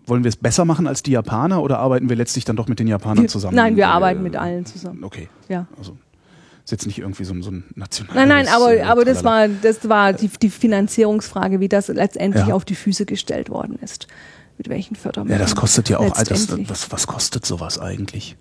[0.06, 2.78] wollen wir es besser machen als die Japaner oder arbeiten wir letztlich dann doch mit
[2.80, 3.54] den Japanern zusammen?
[3.54, 5.04] Nein, wir Äh, arbeiten mit allen zusammen.
[5.04, 5.28] Okay.
[5.48, 5.66] Ja.
[5.78, 5.96] Also
[6.64, 8.16] ist jetzt nicht irgendwie so, ein- so ein nationales.
[8.16, 12.46] Nein, nein, aber, äh, aber das war, das war die, die Finanzierungsfrage, wie das letztendlich
[12.48, 12.54] Ja.
[12.54, 14.08] auf die Füße gestellt worden ist.
[14.62, 15.40] Mit welchen Fördermitteln.
[15.40, 16.12] Ja, das kostet ja auch.
[16.22, 18.36] Das, was, was kostet sowas eigentlich?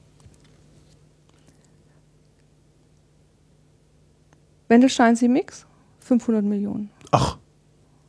[4.68, 5.66] Wendelstein Mix
[6.02, 6.92] 500 Millionen.
[7.10, 7.40] Ach,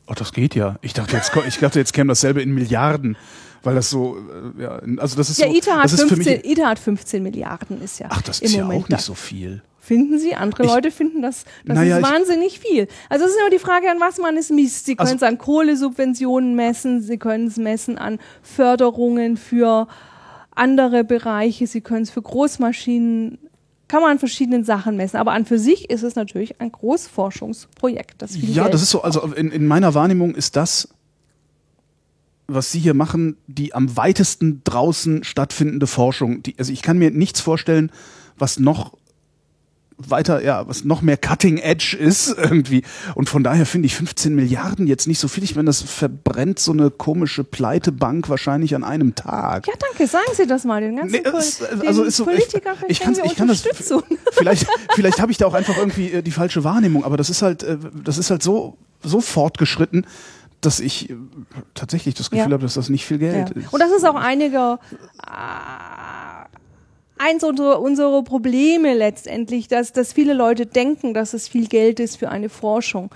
[0.05, 0.77] oh, das geht ja.
[0.83, 3.17] Ich dachte jetzt, ich dachte jetzt käme dasselbe in Milliarden,
[3.63, 4.15] weil das so,
[4.59, 5.55] äh, ja, also das ist Ja, so.
[5.55, 8.41] ITER hat, das ist für 15, mich, ITER hat 15 Milliarden, ist ja ach, das
[8.41, 9.05] ist ja Moment auch nicht das.
[9.05, 9.63] so viel.
[9.85, 10.33] Finden Sie?
[10.33, 12.87] Andere Ich- Leute finden das, das Naja, ist ich- wahnsinnig viel.
[13.09, 14.85] Also es ist immer die Frage, an was man es misst.
[14.85, 19.87] Sie können Also- es an Kohlesubventionen messen, Sie können es messen an Förderungen für
[20.55, 23.39] andere Bereiche, Sie können es für Großmaschinen,
[23.89, 25.17] kann man an verschiedenen Sachen messen.
[25.17, 28.21] Aber an für sich ist es natürlich ein Großforschungsprojekt.
[28.21, 30.87] Das Ja, Geld das ist so, also in, in meiner Wahrnehmung ist das,
[32.47, 36.41] was Sie hier machen, die am weitesten draußen stattfindende Forschung.
[36.43, 37.91] Die, also ich kann mir nichts vorstellen,
[38.37, 38.93] was noch
[40.09, 42.83] weiter, ja, was noch mehr Cutting Edge ist irgendwie.
[43.15, 45.43] Und von daher finde ich 15 Milliarden jetzt nicht so viel.
[45.43, 49.67] Ich meine, das verbrennt so eine komische Pleitebank wahrscheinlich an einem Tag.
[49.67, 50.07] Ja, danke.
[50.07, 52.75] Sagen Sie das mal den ganzen Nee, es- also ist so- ich- Politikern.
[52.87, 53.63] ich kann's- wir ich kann das-.
[54.33, 57.41] Vielleicht, vielleicht habe ich da auch einfach irgendwie äh, die falsche Wahrnehmung, aber das ist
[57.41, 60.05] halt, äh, das ist halt so, so fortgeschritten,
[60.61, 61.15] dass ich äh,
[61.75, 62.53] tatsächlich das Gefühl Ja.
[62.53, 63.61] habe, dass das nicht viel Geld Ja.
[63.61, 63.71] ist.
[63.73, 64.79] Und das ist auch einiger,
[67.23, 72.17] eins unserer, unserer Probleme letztendlich, dass, dass viele Leute denken, dass es viel Geld ist
[72.17, 73.09] für eine Forschung.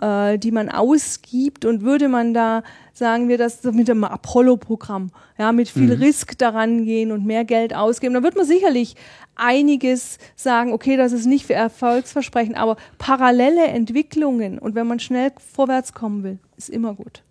[0.00, 2.62] äh, die man ausgibt und würde man da,
[2.92, 6.02] sagen wir das mit dem Apollo-Programm, ja, mit viel mhm.
[6.02, 8.96] Risk daran gehen und mehr Geld ausgeben, dann wird man sicherlich
[9.36, 15.32] einiges sagen, okay, das ist nicht für Erfolgsversprechen, aber parallele Entwicklungen und wenn man schnell
[15.52, 17.22] vorwärts kommen will, ist immer gut.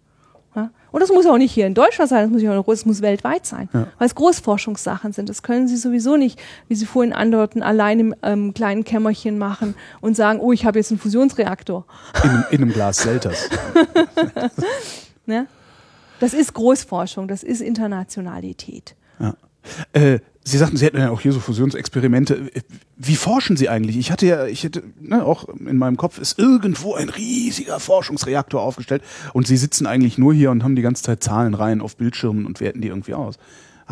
[0.55, 0.69] Ja?
[0.91, 3.45] Und das muss auch nicht hier in Deutschland sein, das muss, auch, das muss weltweit
[3.45, 3.87] sein, ja.
[3.97, 5.29] weil es Großforschungssachen sind.
[5.29, 9.75] Das können Sie sowieso nicht, wie Sie vorhin andeuteten, allein im ähm, kleinen Kämmerchen machen
[10.01, 11.85] und sagen, oh, ich habe jetzt einen Fusionsreaktor.
[12.23, 13.49] In, in einem Glas Selters.
[15.25, 15.47] ne?
[16.19, 18.95] Das ist Großforschung, das ist Internationalität.
[19.19, 19.35] Ja.
[19.93, 22.51] Äh, Sie sagten, Sie hätten ja auch hier so Fusionsexperimente.
[22.97, 23.97] Wie forschen Sie eigentlich?
[23.97, 28.61] Ich hatte ja, ich hätte, ne, auch in meinem Kopf ist irgendwo ein riesiger Forschungsreaktor
[28.61, 31.95] aufgestellt und Sie sitzen eigentlich nur hier und haben die ganze Zeit Zahlen rein auf
[31.95, 33.37] Bildschirmen und werten die irgendwie aus.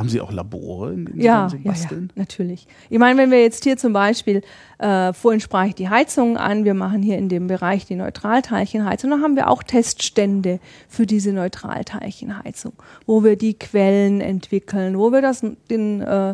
[0.01, 2.09] Haben Sie auch Labore, in denen ja, Sie basteln?
[2.09, 2.65] Ja, ja, natürlich.
[2.89, 4.41] Ich meine, wenn wir jetzt hier zum Beispiel,
[4.79, 9.11] äh, vorhin sprach ich die Heizungen an, wir machen hier in dem Bereich die Neutralteilchenheizung,
[9.11, 12.73] dann haben wir auch Teststände für diese Neutralteilchenheizung,
[13.05, 16.33] wo wir die Quellen entwickeln, wo wir das, den, äh,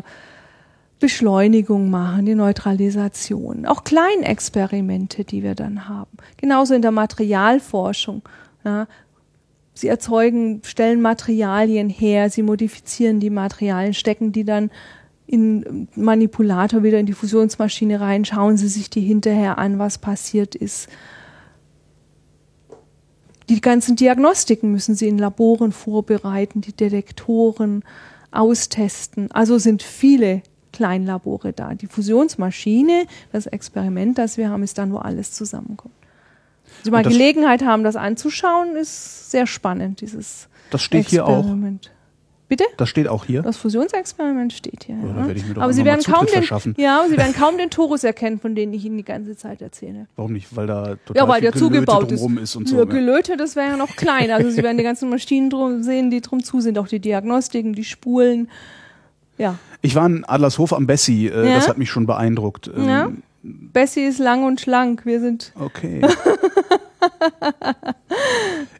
[0.98, 6.16] Beschleunigung machen, die Neutralisation, auch Kleinexperimente, die wir dann haben.
[6.38, 8.22] Genauso in der Materialforschung.
[8.64, 8.88] Ja,
[9.78, 14.72] Sie erzeugen, stellen Materialien her, sie modifizieren die Materialien, stecken die dann
[15.24, 20.56] in Manipulator wieder in die Fusionsmaschine rein, schauen Sie sich die hinterher an, was passiert
[20.56, 20.88] ist.
[23.48, 27.84] Die ganzen Diagnostiken müssen Sie in Laboren vorbereiten, die Detektoren
[28.32, 29.30] austesten.
[29.30, 31.74] Also sind viele Kleinlabore da.
[31.74, 35.94] Die Fusionsmaschine, das Experiment, das wir haben, ist dann, wo alles zusammenkommt.
[36.82, 41.84] Sie mal Gelegenheit haben, das anzuschauen, ist sehr spannend, dieses Das steht Experiment.
[41.84, 41.98] hier auch.
[42.48, 42.64] Bitte?
[42.78, 43.42] Das steht auch hier.
[43.42, 44.96] Das Fusionsexperiment steht hier.
[44.96, 45.62] Ja, ja.
[45.62, 46.42] aber Sie werden kaum den,
[46.78, 50.06] ja, Sie werden kaum den Torus erkennen, von dem ich Ihnen die ganze Zeit erzähle.
[50.16, 50.56] Warum nicht?
[50.56, 52.22] Weil da total ja, weil der zugebaut ist.
[52.22, 52.78] ist und so.
[52.78, 54.30] Ja, Gelöte, das wäre ja noch klein.
[54.30, 57.74] Also Sie werden die ganzen Maschinen drum sehen, die drum zu sind, auch die Diagnostiken,
[57.74, 58.48] die Spulen.
[59.36, 59.56] Ja.
[59.82, 61.26] Ich war in Adlershof am Bessi.
[61.26, 62.70] Äh, das hat mich schon beeindruckt.
[62.74, 63.12] Ähm, ja.
[63.42, 65.06] Bessie ist lang und schlank.
[65.06, 65.52] Wir sind.
[65.54, 66.02] Okay.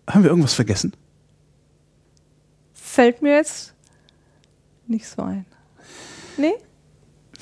[0.09, 0.93] Haben wir irgendwas vergessen?
[2.73, 3.75] Fällt mir jetzt
[4.87, 5.45] nicht so ein.
[6.37, 6.55] Nee?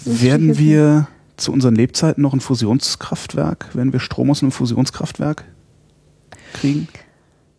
[0.05, 3.75] Werden wir zu unseren Lebzeiten noch ein Fusionskraftwerk?
[3.75, 5.45] Werden wir Strom aus einem Fusionskraftwerk
[6.53, 6.89] kriegen?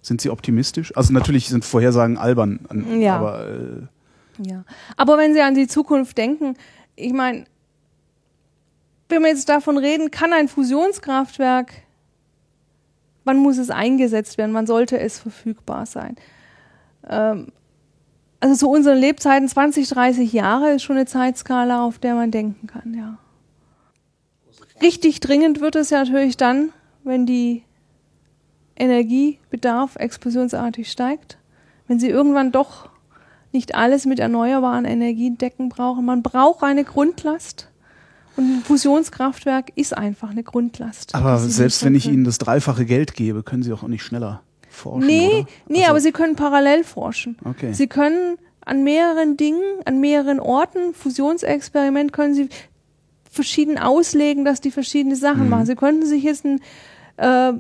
[0.01, 0.95] Sind Sie optimistisch?
[0.95, 2.59] Also natürlich sind Vorhersagen albern,
[2.99, 3.17] ja.
[3.17, 3.87] aber äh
[4.39, 4.63] ja.
[4.95, 6.55] Aber wenn Sie an die Zukunft denken,
[6.95, 7.45] ich meine,
[9.09, 11.73] wenn wir jetzt davon reden, kann ein Fusionskraftwerk,
[13.23, 16.15] wann muss es eingesetzt werden, wann sollte es verfügbar sein?
[17.07, 17.51] Ähm,
[18.39, 22.67] also zu unseren Lebzeiten 20, 30 Jahre ist schon eine Zeitskala, auf der man denken
[22.67, 23.17] kann, ja.
[24.81, 26.71] Richtig dringend wird es ja natürlich dann,
[27.03, 27.63] wenn die
[28.75, 31.37] Energiebedarf explosionsartig steigt,
[31.87, 32.89] wenn sie irgendwann doch
[33.51, 36.05] nicht alles mit erneuerbaren Energien decken brauchen.
[36.05, 37.69] Man braucht eine Grundlast
[38.37, 41.15] und ein Fusionskraftwerk ist einfach eine Grundlast.
[41.15, 45.07] Aber selbst wenn ich Ihnen das dreifache Geld gebe, können Sie auch nicht schneller forschen.
[45.07, 45.47] Nee, oder?
[45.67, 47.37] nee, also aber Sie können parallel forschen.
[47.43, 47.73] Okay.
[47.73, 52.49] Sie können an mehreren Dingen, an mehreren Orten, Fusionsexperiment können Sie
[53.29, 55.49] verschieden auslegen, dass die verschiedene Sachen mhm.
[55.49, 55.65] machen.
[55.65, 56.61] Sie könnten sich jetzt einen
[57.17, 57.53] äh,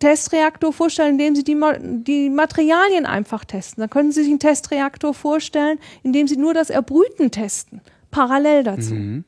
[0.00, 1.56] Testreaktor vorstellen, in dem Sie die,
[2.02, 3.80] die Materialien einfach testen.
[3.80, 7.80] Dann könnten Sie sich einen Testreaktor vorstellen, in dem Sie nur das Erbrüten testen,
[8.10, 8.94] parallel dazu.
[8.94, 9.24] Mhm.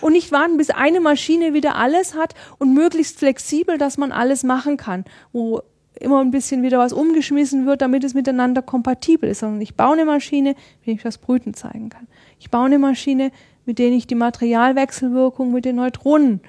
[0.00, 4.42] Und nicht warten, bis eine Maschine wieder alles hat und möglichst flexibel, dass man alles
[4.42, 5.62] machen kann, wo
[6.00, 9.92] immer ein bisschen wieder was umgeschmissen wird, damit es miteinander kompatibel ist, sondern ich baue
[9.92, 12.08] eine Maschine, mit der ich das Brüten zeigen kann.
[12.40, 13.30] Ich baue eine Maschine,
[13.64, 16.40] mit der ich die Materialwechselwirkung mit den Neutronen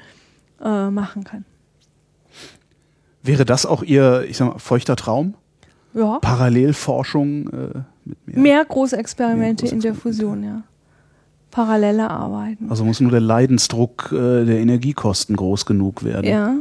[0.63, 1.45] äh, machen kann.
[3.21, 5.35] Wäre das auch Ihr, ich sag mal, feuchter Traum?
[5.93, 6.19] Ja.
[6.19, 8.39] Parallelforschung äh, mit mehr?
[8.39, 10.63] Mehr große Experimente in der Fusion, ja
[11.55, 12.69] parallele arbeiten.
[12.69, 16.29] Also muss nur der Leidensdruck äh, der Energiekosten groß genug werden.
[16.29, 16.53] Ja.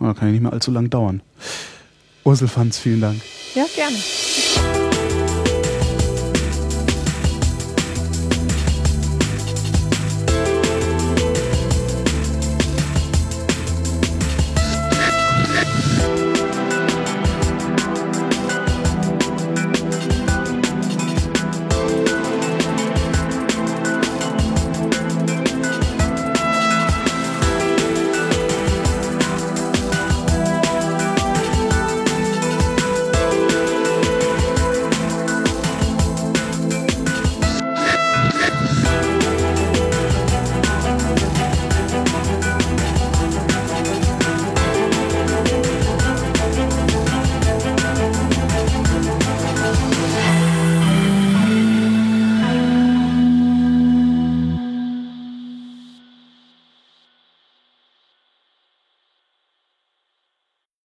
[0.00, 1.22] Da kann ja nicht mehr allzu lang dauern.
[2.24, 3.20] Ursel Fanz, vielen Dank.
[3.54, 3.96] Ja, gerne.